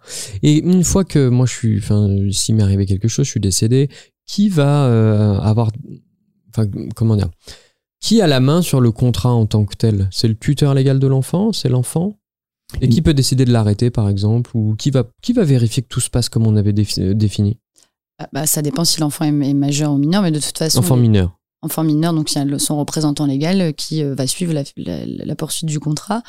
Et 0.44 0.60
une 0.60 0.84
fois 0.84 1.04
que 1.06 1.28
moi 1.28 1.48
je 1.48 1.54
suis, 1.54 1.78
enfin, 1.80 2.08
s'il 2.32 2.54
m'est 2.56 2.62
arrivé 2.64 2.86
quelque 2.86 3.08
chose, 3.08 3.26
je 3.26 3.32
suis 3.32 3.40
décédé, 3.40 3.90
qui 4.28 4.48
va 4.50 4.86
euh, 4.86 5.40
avoir, 5.40 5.72
enfin, 6.56 6.70
comment 6.96 7.16
dire, 7.16 7.30
qui 8.00 8.22
a 8.22 8.28
la 8.28 8.40
main 8.40 8.62
sur 8.62 8.80
le 8.80 8.92
contrat 8.92 9.34
en 9.34 9.48
tant 9.48 9.66
que 9.66 9.76
tel? 9.76 10.08
C'est 10.12 10.28
le 10.28 10.36
tuteur 10.36 10.76
légal 10.76 11.00
de 11.00 11.08
l'enfant? 11.08 11.52
C'est 11.52 11.70
l'enfant? 11.70 12.20
Et 12.82 12.88
qui 12.90 13.02
peut 13.02 13.16
décider 13.16 13.46
de 13.46 13.52
l'arrêter, 13.52 13.90
par 13.90 14.08
exemple? 14.08 14.52
Ou 14.54 14.76
qui 14.76 14.92
va, 14.92 15.04
qui 15.24 15.34
va 15.34 15.44
vérifier 15.44 15.82
que 15.82 15.88
tout 15.88 16.00
se 16.00 16.12
passe 16.12 16.30
comme 16.30 16.46
on 16.46 16.56
avait 16.56 16.74
défi- 16.74 17.16
défini? 17.16 17.58
Ah, 18.20 18.30
bah, 18.32 18.46
ça 18.46 18.62
dépend 18.62 18.86
si 18.86 19.00
l'enfant 19.02 19.26
est, 19.26 19.50
est 19.50 19.54
majeur 19.56 19.92
ou 19.92 19.98
mineur, 19.98 20.22
mais 20.22 20.30
de 20.32 20.40
toute 20.40 20.56
façon, 20.58 20.78
Enfant 20.80 20.96
mineur. 20.96 21.39
Enfant 21.62 21.84
mineur, 21.84 22.14
donc 22.14 22.32
il 22.32 22.38
y 22.38 22.54
a 22.54 22.60
son 22.60 22.78
représentant 22.78 23.26
légal 23.26 23.62
euh, 23.62 23.72
qui 23.72 24.02
euh, 24.04 24.16
va 24.16 24.28
suivre 24.28 24.54
la, 24.54 25.36
poursuite 25.36 25.68
du 25.68 25.80
contrat 25.80 26.22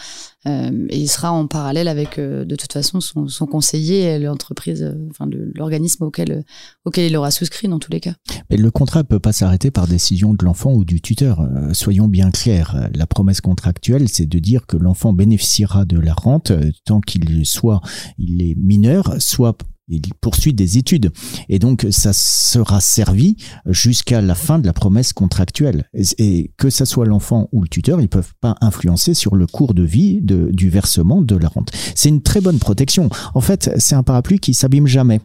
euh, 0.47 0.87
et 0.89 0.99
il 0.99 1.09
sera 1.09 1.33
en 1.33 1.47
parallèle 1.47 1.89
avec 1.89 2.19
euh, 2.19 2.45
de 2.45 2.57
toute 2.57 2.73
façon 2.73 3.01
son, 3.01 3.29
son 3.29 3.47
conseiller 3.47 4.03
et 4.03 4.19
l'entreprise, 4.19 4.95
enfin 5.11 5.29
l'organisme 5.55 6.05
auquel, 6.05 6.45
auquel 6.85 7.07
il 7.11 7.17
aura 7.17 7.31
souscrit 7.31 7.69
dans 7.69 7.79
tous 7.79 7.93
les 7.93 8.01
cas. 8.01 8.15
Mais 8.51 8.57
le 8.57 8.71
contrat 8.71 9.05
peut 9.05 9.21
pas 9.21 9.33
s'arrêter 9.33 9.71
par 9.71 9.87
décision 9.87 10.35
de 10.35 10.45
l'enfant 10.45 10.73
ou 10.73 10.85
du 10.85 11.01
tuteur. 11.01 11.47
Soyons 11.73 12.09
bien 12.09 12.31
clairs. 12.31 12.89
La 12.95 13.07
promesse 13.07 13.41
contractuelle, 13.41 14.09
c'est 14.09 14.27
de 14.27 14.39
dire 14.39 14.67
que 14.67 14.77
l'enfant 14.77 15.13
bénéficiera 15.13 15.85
de 15.85 15.99
la 15.99 16.15
rente 16.15 16.53
tant 16.85 17.01
qu'il 17.01 17.47
soit 17.47 17.81
il 18.19 18.43
est 18.43 18.55
mineur, 18.57 19.17
soit 19.19 19.57
il 19.91 20.15
poursuit 20.21 20.55
des 20.55 20.79
études. 20.79 21.13
Et 21.49 21.59
donc, 21.59 21.87
ça 21.91 22.13
sera 22.13 22.81
servi 22.81 23.37
jusqu'à 23.67 24.21
la 24.21 24.35
fin 24.35 24.59
de 24.59 24.67
la 24.67 24.73
promesse 24.73 25.13
contractuelle. 25.13 25.89
Et, 26.19 26.53
que 26.57 26.71
ça 26.71 26.87
soit 26.87 27.07
l'enfant 27.07 27.49
ou 27.53 27.63
le 27.63 27.69
tuteur, 27.69 28.01
ils 28.01 28.09
peuvent 28.09 28.33
pas 28.41 28.57
influencer 28.61 29.15
sur 29.15 29.35
le 29.35 29.47
cours 29.47 29.75
de 29.75 29.83
vie 29.83 30.21
du 30.23 30.71
versement 30.71 31.23
de 31.23 31.37
la 31.37 31.49
rente. 31.49 31.71
C'est 31.95 32.09
une 32.09 32.23
très 32.23 32.41
bonne 32.41 32.59
protection. 32.59 33.09
En 33.35 33.41
fait, 33.41 33.71
c'est 33.79 33.95
un 33.95 34.03
parapluie 34.03 34.39
qui 34.39 34.55
s'abîme 34.55 34.87
jamais. 34.87 35.21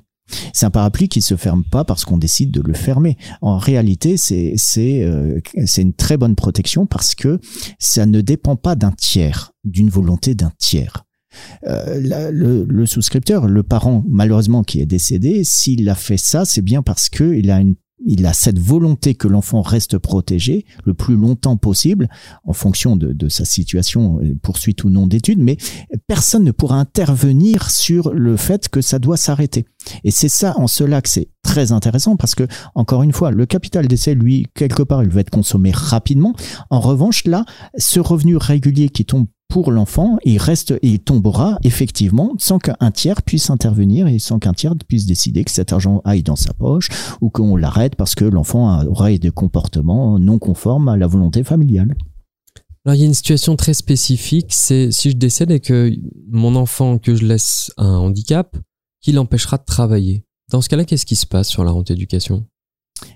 C'est 0.54 0.66
un 0.66 0.72
parapluie 0.72 1.08
qui 1.08 1.22
se 1.22 1.36
ferme 1.36 1.64
pas 1.64 1.84
parce 1.84 2.04
qu'on 2.04 2.18
décide 2.18 2.52
de 2.52 2.62
le 2.62 2.74
fermer. 2.74 3.18
En 3.42 3.58
réalité, 3.58 4.18
c'est 4.18 4.54
c'est 4.58 5.04
euh, 5.04 5.40
c'est 5.66 5.84
une 5.84 5.94
très 5.94 6.18
bonne 6.18 6.36
protection 6.36 6.86
parce 6.86 7.14
que 7.14 7.40
ça 7.78 8.06
ne 8.06 8.22
dépend 8.22 8.56
pas 8.56 8.76
d'un 8.76 8.92
tiers, 8.92 9.52
d'une 9.64 9.90
volonté 9.90 10.34
d'un 10.34 10.52
tiers. 10.58 11.06
Euh, 11.68 12.00
le 12.32 12.86
souscripteur, 12.86 13.48
le 13.48 13.64
parent 13.64 14.04
malheureusement 14.08 14.64
qui 14.64 14.80
est 14.80 14.86
décédé, 14.86 15.44
s'il 15.44 15.90
a 15.90 15.96
fait 15.96 16.18
ça, 16.18 16.46
c'est 16.46 16.62
bien 16.62 16.82
parce 16.82 17.10
que 17.10 17.34
il 17.34 17.52
a 17.52 17.60
une 17.60 17.76
il 18.06 18.26
a 18.26 18.34
cette 18.34 18.60
volonté 18.60 19.16
que 19.16 19.28
l'enfant 19.28 19.62
reste 19.62 19.98
protégé 19.98 20.66
le 20.84 20.94
plus 20.94 21.16
longtemps 21.16 21.58
possible 21.58 22.10
en 22.44 22.54
fonction 22.54 22.96
de, 22.96 23.14
de 23.14 23.30
sa 23.30 23.46
situation, 23.46 24.20
euh, 24.22 24.36
poursuite 24.42 24.84
ou 24.84 24.90
non 24.90 25.08
d'études, 25.08 25.40
mais 25.40 25.58
personne 26.08 26.44
ne 26.44 26.52
pourra 26.52 26.80
intervenir 26.80 27.70
sur 27.70 28.14
le 28.14 28.36
fait 28.38 28.70
que 28.70 28.82
ça 28.82 29.00
doit 29.00 29.18
s'arrêter. 29.18 29.66
Et 30.04 30.12
c'est 30.12 30.30
ça 30.30 30.56
en 30.58 30.68
cela 30.68 31.02
que 31.02 31.10
c'est 31.10 31.30
très 31.44 31.72
intéressant 31.72 32.16
parce 32.18 32.36
que, 32.36 32.48
encore 32.74 33.04
une 33.04 33.14
fois, 33.14 33.32
le 33.32 33.46
capital 33.46 33.88
d'essai, 33.88 34.16
lui, 34.16 34.48
quelque 34.56 34.84
part, 34.84 35.04
il 35.04 35.10
va 35.10 35.22
être 35.22 35.30
consommé 35.30 35.72
rapidement. 35.72 36.34
En 36.70 36.80
revanche, 36.80 37.26
là, 37.26 37.46
ce 37.78 38.00
revenu 38.00 38.36
régulier 38.36 38.90
qui 38.90 39.06
tombe 39.06 39.28
pour 39.56 39.72
l'enfant, 39.72 40.18
il 40.26 40.38
reste, 40.38 40.74
il 40.82 41.00
tombera 41.00 41.60
effectivement 41.64 42.34
sans 42.40 42.60
qu'un 42.60 42.92
tiers 42.92 43.22
puisse 43.22 43.50
intervenir 43.50 44.06
et 44.06 44.20
sans 44.20 44.38
qu'un 44.38 44.52
tiers 44.52 44.76
puisse 44.86 45.06
décider 45.06 45.46
que 45.46 45.52
cet 45.52 45.72
argent 45.72 46.02
aille 46.04 46.24
dans 46.24 46.36
sa 46.36 46.52
poche 46.52 46.90
ou 47.22 47.30
qu'on 47.30 47.56
l'arrête 47.56 47.96
parce 47.96 48.16
que 48.16 48.26
l'enfant 48.26 48.86
aura 48.86 49.18
des 49.18 49.32
comportements 49.32 50.20
non 50.20 50.40
conformes 50.40 50.90
à 50.90 50.98
la 50.98 51.08
volonté 51.08 51.46
familiale. 51.46 51.96
Alors, 52.84 52.96
il 52.96 53.00
y 53.00 53.04
a 53.04 53.06
une 53.06 53.14
situation 53.14 53.56
très 53.56 53.74
spécifique, 53.74 54.48
c'est 54.50 54.92
si 54.92 55.12
je 55.12 55.16
décède 55.16 55.52
et 55.52 55.62
que 55.62 55.90
mon 56.28 56.58
enfant 56.58 56.98
que 56.98 57.16
je 57.16 57.26
laisse 57.26 57.72
un 57.78 57.96
handicap, 57.96 58.58
qui 59.00 59.14
l'empêchera 59.14 59.56
de 59.56 59.64
travailler. 59.64 60.26
Dans 60.52 60.60
ce 60.60 60.68
cas-là, 60.68 60.84
qu'est-ce 60.84 61.06
qui 61.06 61.16
se 61.16 61.26
passe 61.26 61.48
sur 61.48 61.64
la 61.64 61.72
rente 61.72 61.92
éducation? 61.92 62.46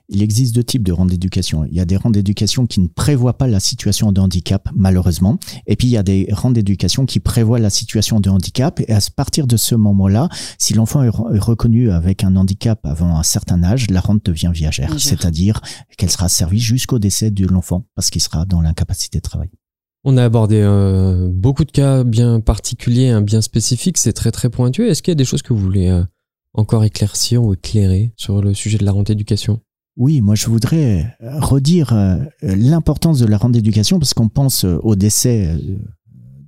Il 0.09 0.23
existe 0.23 0.55
deux 0.55 0.63
types 0.63 0.83
de 0.83 0.91
rentes 0.91 1.09
d'éducation. 1.09 1.65
Il 1.65 1.75
y 1.75 1.79
a 1.79 1.85
des 1.85 1.95
rentes 1.95 2.13
d'éducation 2.13 2.65
qui 2.65 2.79
ne 2.79 2.87
prévoient 2.87 3.37
pas 3.37 3.47
la 3.47 3.59
situation 3.59 4.11
de 4.11 4.19
handicap, 4.19 4.67
malheureusement. 4.75 5.37
Et 5.67 5.75
puis, 5.75 5.87
il 5.87 5.91
y 5.91 5.97
a 5.97 6.03
des 6.03 6.27
rentes 6.31 6.53
d'éducation 6.53 7.05
qui 7.05 7.19
prévoient 7.19 7.59
la 7.59 7.69
situation 7.69 8.19
de 8.19 8.29
handicap. 8.29 8.79
Et 8.87 8.91
à 8.91 8.99
partir 9.15 9.45
de 9.45 9.55
ce 9.55 9.75
moment-là, 9.75 10.27
si 10.57 10.73
l'enfant 10.73 11.03
est 11.03 11.09
reconnu 11.09 11.91
avec 11.91 12.23
un 12.23 12.35
handicap 12.35 12.79
avant 12.85 13.17
un 13.17 13.23
certain 13.23 13.63
âge, 13.63 13.89
la 13.91 14.01
rente 14.01 14.25
devient 14.25 14.51
viagère. 14.53 14.99
C'est-à-dire 14.99 15.61
qu'elle 15.97 16.09
sera 16.09 16.27
servie 16.27 16.59
jusqu'au 16.59 16.97
décès 16.97 17.29
de 17.29 17.45
l'enfant 17.45 17.85
parce 17.95 18.09
qu'il 18.09 18.21
sera 18.21 18.45
dans 18.45 18.61
l'incapacité 18.61 19.19
de 19.19 19.23
travail. 19.23 19.49
On 20.03 20.17
a 20.17 20.23
abordé 20.23 20.61
euh, 20.61 21.27
beaucoup 21.29 21.65
de 21.65 21.71
cas 21.71 22.03
bien 22.03 22.39
particuliers, 22.39 23.09
hein, 23.09 23.21
bien 23.21 23.41
spécifiques. 23.41 23.97
C'est 23.97 24.13
très, 24.13 24.31
très 24.31 24.49
pointu. 24.49 24.87
Est-ce 24.87 25.03
qu'il 25.03 25.11
y 25.11 25.13
a 25.13 25.15
des 25.15 25.25
choses 25.25 25.41
que 25.41 25.53
vous 25.53 25.59
voulez 25.59 25.89
euh, 25.89 26.03
encore 26.53 26.83
éclaircir 26.83 27.43
ou 27.43 27.53
éclairer 27.53 28.13
sur 28.15 28.41
le 28.41 28.53
sujet 28.53 28.77
de 28.77 28.85
la 28.85 28.91
rente 28.91 29.09
éducation 29.09 29.61
oui, 29.97 30.21
moi 30.21 30.35
je 30.35 30.47
voudrais 30.47 31.15
redire 31.21 31.91
euh, 31.93 32.17
l'importance 32.41 33.19
de 33.19 33.25
la 33.25 33.37
rente 33.37 33.51
d'éducation 33.51 33.99
parce 33.99 34.13
qu'on 34.13 34.29
pense 34.29 34.63
euh, 34.63 34.79
au 34.81 34.95
décès 34.95 35.47
euh, 35.47 35.77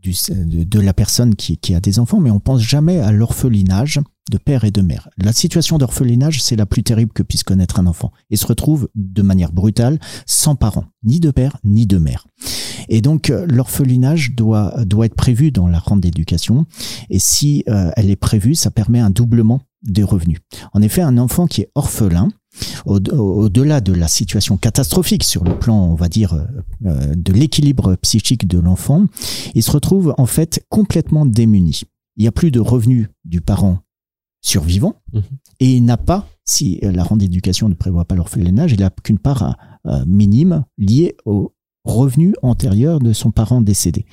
de, 0.04 0.80
la 0.80 0.94
personne 0.94 1.36
qui, 1.36 1.58
qui, 1.58 1.76
a 1.76 1.80
des 1.80 2.00
enfants, 2.00 2.20
mais 2.20 2.32
on 2.32 2.40
pense 2.40 2.62
jamais 2.62 3.00
à 3.00 3.12
l'orphelinage 3.12 4.00
de 4.32 4.38
père 4.38 4.64
et 4.64 4.72
de 4.72 4.82
mère. 4.82 5.10
La 5.18 5.34
situation 5.34 5.78
d'orphelinage, 5.78 6.42
c'est 6.42 6.56
la 6.56 6.66
plus 6.66 6.82
terrible 6.82 7.12
que 7.12 7.24
puisse 7.24 7.44
connaître 7.44 7.80
un 7.80 7.86
enfant 7.86 8.12
et 8.30 8.38
se 8.38 8.48
retrouve 8.48 8.90
de 8.96 9.22
manière 9.22 9.52
brutale 9.52 10.00
sans 10.26 10.56
parents, 10.56 10.86
ni 11.04 11.20
de 11.20 11.30
père 11.30 11.58
ni 11.64 11.86
de 11.86 11.98
mère. 11.98 12.26
Et 12.88 13.02
donc 13.02 13.32
l'orphelinage 13.48 14.34
doit 14.34 14.74
doit 14.86 15.06
être 15.06 15.16
prévu 15.16 15.52
dans 15.52 15.68
la 15.68 15.78
rente 15.78 16.02
d'éducation 16.02 16.66
et 17.10 17.20
si 17.20 17.64
elle 17.68 18.10
est 18.10 18.16
prévue, 18.16 18.56
ça 18.56 18.72
permet 18.72 19.00
un 19.00 19.12
doublement 19.12 19.62
des 19.84 20.04
revenus. 20.04 20.40
En 20.74 20.82
effet, 20.82 21.02
un 21.02 21.18
enfant 21.18 21.46
qui 21.46 21.62
est 21.62 21.72
orphelin, 21.76 22.30
au-delà 22.86 23.82
de 23.82 23.94
la 23.94 24.08
situation 24.08 24.58
catastrophique 24.58 25.24
sur 25.24 25.44
le 25.44 25.58
plan, 25.58 25.76
on 25.76 25.96
va 25.96 26.10
dire, 26.10 26.34
euh, 26.34 26.46
euh, 26.86 27.14
de 27.16 27.34
l'équilibre 27.34 27.96
psychique 27.96 28.48
de 28.48 28.60
l'enfant, 28.60 29.06
il 29.56 29.64
se 29.64 29.72
retrouve 29.72 30.14
en 30.18 30.26
fait 30.26 30.66
complètement 30.70 31.26
démuni. 31.26 31.82
Il 32.18 32.22
n'y 32.24 32.28
a 32.28 32.32
plus 32.32 32.52
de 32.52 32.60
revenus 32.60 33.08
du 33.26 33.42
parent 33.42 33.80
survivant 34.42 34.96
mhm. 35.14 35.22
et 35.60 35.74
il 35.74 35.86
n'a 35.86 35.98
pas, 35.98 36.28
si 36.46 36.80
la 36.82 37.04
rente 37.04 37.20
d'éducation 37.20 37.70
ne 37.70 37.76
prévoit 37.76 38.06
pas 38.06 38.16
l'orphelinage, 38.16 38.72
il 38.74 38.80
n'a 38.80 38.90
qu'une 38.90 39.20
part 39.20 39.56
euh, 39.86 40.04
minime 40.06 40.64
liée 40.78 41.16
au, 41.26 41.54
revenu 41.84 42.34
antérieur 42.42 43.00
de 43.00 43.14
son 43.14 43.32
parent 43.32 43.62
décédé. 43.62 44.06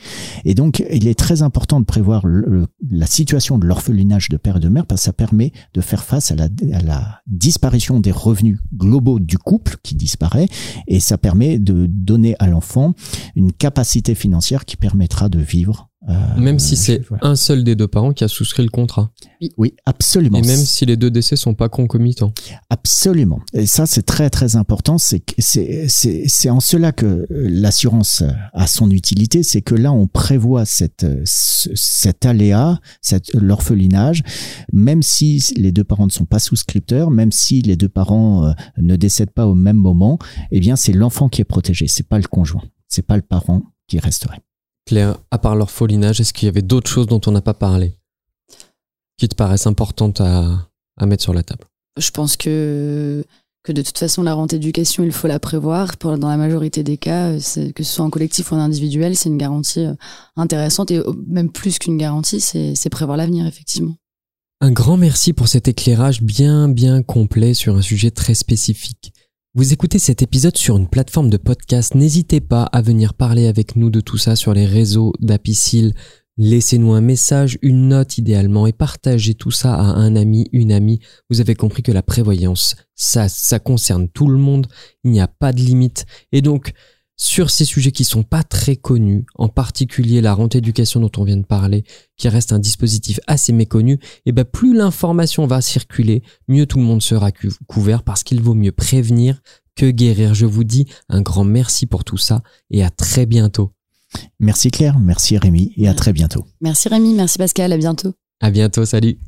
Et 0.45 0.55
donc, 0.55 0.83
il 0.91 1.07
est 1.07 1.19
très 1.19 1.43
important 1.43 1.81
de 1.81 1.85
prévoir 1.85 2.25
la 2.91 3.07
situation 3.07 3.59
de 3.59 3.67
l'orphelinage 3.67 4.29
de 4.29 4.37
père 4.37 4.57
et 4.57 4.61
de 4.61 4.69
mère 4.69 4.87
parce 4.87 5.03
que 5.03 5.05
ça 5.07 5.13
permet 5.13 5.53
de 5.75 5.81
faire 5.81 6.05
face 6.05 6.31
à 6.33 6.35
la, 6.35 6.49
à 6.73 6.81
la 6.81 7.21
disparition 7.27 8.01
des 8.01 8.13
revenus 8.13 8.59
globaux 8.75 9.21
du 9.21 9.39
couple 9.39 9.77
qui 9.83 9.95
disparaît 9.95 10.49
et 10.87 11.01
ça 11.01 11.19
permet 11.19 11.59
de 11.59 11.87
donner 11.87 12.37
à 12.39 12.47
l'enfant 12.47 12.95
une 13.37 13.53
capacité 13.53 14.15
financière 14.15 14.65
qui 14.65 14.77
permettra 14.77 15.29
de 15.29 15.39
vivre 15.39 15.88
euh, 16.09 16.13
même 16.37 16.61
si 16.61 16.77
c'est 16.77 17.03
un 17.23 17.35
seul 17.35 17.65
des 17.65 17.75
deux 17.75 17.89
parents 17.89 18.13
qui 18.13 18.23
a 18.23 18.29
souscrit 18.29 18.63
le 18.63 18.69
contrat. 18.69 19.11
Oui, 19.57 19.75
absolument. 19.85 20.39
Et 20.39 20.43
même 20.43 20.61
si 20.61 20.87
les 20.87 20.97
deux 20.97 21.11
décès 21.11 21.35
sont 21.35 21.55
pas 21.55 21.69
concomitants. 21.69 22.33
Absolument. 22.71 23.41
Et 23.53 23.67
ça, 23.67 23.85
c'est 23.85 24.03
très 24.03 24.31
très 24.31 24.55
important. 24.55 24.99
C'est 24.99 25.25
c'est 25.39 25.89
c'est 25.89 26.51
en 26.51 26.61
cela 26.61 26.93
que 26.93 27.27
l'assurance 27.31 28.23
a 28.53 28.67
son 28.69 28.91
utilité, 28.91 29.43
c'est 29.43 29.61
que 29.63 29.75
là, 29.75 29.91
on 29.91 30.07
prévoit 30.07 30.65
cette 30.65 31.07
cet 31.25 32.25
aléa, 32.27 32.81
cette 33.03 33.35
l'orphelinage, 33.35 34.23
même 34.73 35.03
si 35.03 35.45
les 35.57 35.73
deux 35.73 35.85
parents 35.85 36.07
ne 36.07 36.13
sont 36.13 36.27
pas 36.27 36.39
souscripteurs, 36.39 37.11
même 37.11 37.33
si 37.33 37.61
les 37.61 37.77
deux 37.77 37.89
parents 37.89 38.47
euh, 38.47 38.53
ne 38.77 38.95
décèdent 38.95 39.33
pas 39.33 39.49
au 39.49 39.55
même 39.55 39.77
moment, 39.77 40.19
eh 40.53 40.61
bien, 40.61 40.77
c'est 40.77 40.93
l'enfant 40.93 41.29
qui 41.29 41.41
est 41.41 41.45
protégé. 41.45 41.87
C'est 41.89 42.07
pas 42.07 42.19
le 42.19 42.29
conjoint. 42.29 42.63
C'est 42.87 43.07
pas 43.07 43.17
le 43.17 43.23
parent 43.23 43.63
qui 43.89 43.99
resterait. 43.99 44.41
Claire, 44.89 45.19
à 45.31 45.37
part 45.37 45.55
l'orphelinage, 45.55 46.19
est-ce 46.19 46.33
qu'il 46.33 46.47
y 46.47 46.49
avait 46.49 46.63
d'autres 46.63 46.91
choses 46.91 47.07
dont 47.07 47.21
on 47.27 47.31
n'a 47.31 47.43
pas 47.43 47.53
parlé 47.53 47.93
qui 49.19 49.29
te 49.29 49.35
paraissent 49.35 49.67
importantes 49.67 50.23
à, 50.23 50.67
mettre 51.05 51.23
sur 51.23 51.35
la 51.35 51.43
table? 51.43 51.65
Je 51.99 52.11
pense 52.11 52.39
que, 52.39 53.23
que 53.65 53.73
de 53.73 53.83
toute 53.83 53.99
façon, 53.99 54.23
la 54.23 54.33
rente 54.33 54.55
éducation, 54.55 55.05
il 55.05 55.13
faut 55.13 55.29
la 55.29 55.39
prévoir. 55.39 55.99
Pour, 55.99 56.17
dans 56.17 56.31
la 56.31 56.39
majorité 56.39 56.83
des 56.85 56.97
cas, 56.97 57.35
que 57.35 57.39
ce 57.85 57.93
soit 57.93 58.07
en 58.07 58.09
collectif 58.09 58.51
ou 58.51 58.55
en 58.55 58.61
individuel, 58.61 59.15
c'est 59.15 59.29
une 59.29 59.37
garantie 59.37 59.85
euh, 59.85 59.93
intéressante 60.37 60.91
et 60.91 61.03
même 61.27 61.53
plus 61.53 61.79
qu'une 61.79 61.99
garantie, 61.99 62.41
c'est 62.41 62.91
prévoir 62.91 63.19
l'avenir, 63.19 63.47
effectivement. 63.47 63.95
Un 64.63 64.71
grand 64.71 64.97
merci 64.97 65.35
pour 65.35 65.49
cet 65.49 65.69
éclairage 65.69 66.23
bien 66.23 66.69
bien 66.71 67.03
complet 67.03 67.53
sur 67.53 67.77
un 67.77 67.83
sujet 67.83 68.11
très 68.11 68.35
spécifique. 68.35 69.13
Vous 69.55 69.73
écoutez 69.73 69.99
cet 69.99 70.21
épisode 70.21 70.59
sur 70.59 70.77
une 70.77 70.89
plateforme 70.89 71.31
de 71.31 71.39
podcast, 71.39 71.95
n'hésitez 71.95 72.43
pas 72.43 72.65
à 72.65 72.83
venir 72.83 73.15
parler 73.15 73.47
avec 73.47 73.77
nous 73.77 73.89
de 73.89 74.01
tout 74.01 74.19
ça 74.19 74.37
sur 74.37 74.53
les 74.53 74.67
réseaux 74.67 75.15
d'Apicil. 75.21 75.95
Laissez-nous 76.37 76.93
un 76.93 77.01
message, 77.01 77.59
une 77.63 77.89
note 77.89 78.19
idéalement 78.19 78.67
et 78.67 78.75
partagez 78.75 79.35
tout 79.35 79.51
ça 79.51 79.75
à 79.75 79.81
un 79.81 80.17
ami, 80.17 80.51
une 80.53 80.71
amie. 80.71 81.01
Vous 81.31 81.41
avez 81.41 81.55
compris 81.55 81.83
que 81.83 81.91
la 81.91 82.03
prévoyance, 82.03 82.77
ça, 82.95 83.31
ça 83.31 83.59
concerne 83.59 84.11
tout 84.11 84.29
le 84.29 84.37
monde, 84.37 84.67
il 85.03 85.13
n'y 85.13 85.21
a 85.21 85.29
pas 85.29 85.55
de 85.55 85.61
limite. 85.61 86.05
Et 86.31 86.43
donc, 86.43 86.73
sur 87.19 87.51
ces 87.51 87.65
sujets 87.65 87.93
qui 87.93 88.05
sont 88.05 88.23
pas 88.23 88.45
très 88.45 88.77
connus, 88.77 89.27
en 89.35 89.49
particulier 89.49 90.21
la 90.21 90.33
rente 90.33 90.55
éducation 90.55 91.01
dont 91.01 91.11
on 91.19 91.25
vient 91.25 91.37
de 91.37 91.45
parler, 91.45 91.85
qui 92.17 92.29
reste 92.29 92.53
un 92.53 92.61
dispositif 92.61 93.21
assez 93.27 93.53
méconnu, 93.53 93.95
et 93.95 93.99
eh 94.27 94.33
ben 94.33 94.45
plus 94.45 94.75
l'information 94.75 95.47
va 95.47 95.61
circuler, 95.61 96.23
mieux 96.47 96.67
tout 96.67 96.79
le 96.79 96.85
monde 96.85 97.03
sera 97.03 97.31
couvert 97.67 98.05
parce 98.05 98.23
qu'il 98.23 98.41
vaut 98.41 98.55
mieux 98.55 98.73
prévenir 98.73 99.43
que 99.77 99.91
guérir. 99.91 100.35
Je 100.35 100.47
vous 100.47 100.65
dis 100.65 100.87
un 101.09 101.21
grand 101.21 101.45
merci 101.45 101.87
pour 101.87 102.05
tout 102.05 102.19
ça 102.19 102.43
et 102.71 102.85
à 102.85 102.91
très 102.91 103.27
bientôt. 103.27 103.73
Merci 104.39 104.71
Claire, 104.71 104.99
merci 104.99 105.37
Rémi 105.37 105.73
et 105.77 105.89
à 105.89 105.95
très 105.95 106.13
bientôt. 106.13 106.47
Merci 106.61 106.89
Rémi, 106.89 107.15
merci 107.15 107.37
Pascal, 107.37 107.73
à 107.73 107.77
bientôt. 107.77 108.15
À 108.41 108.51
bientôt, 108.51 108.85
salut. 108.85 109.19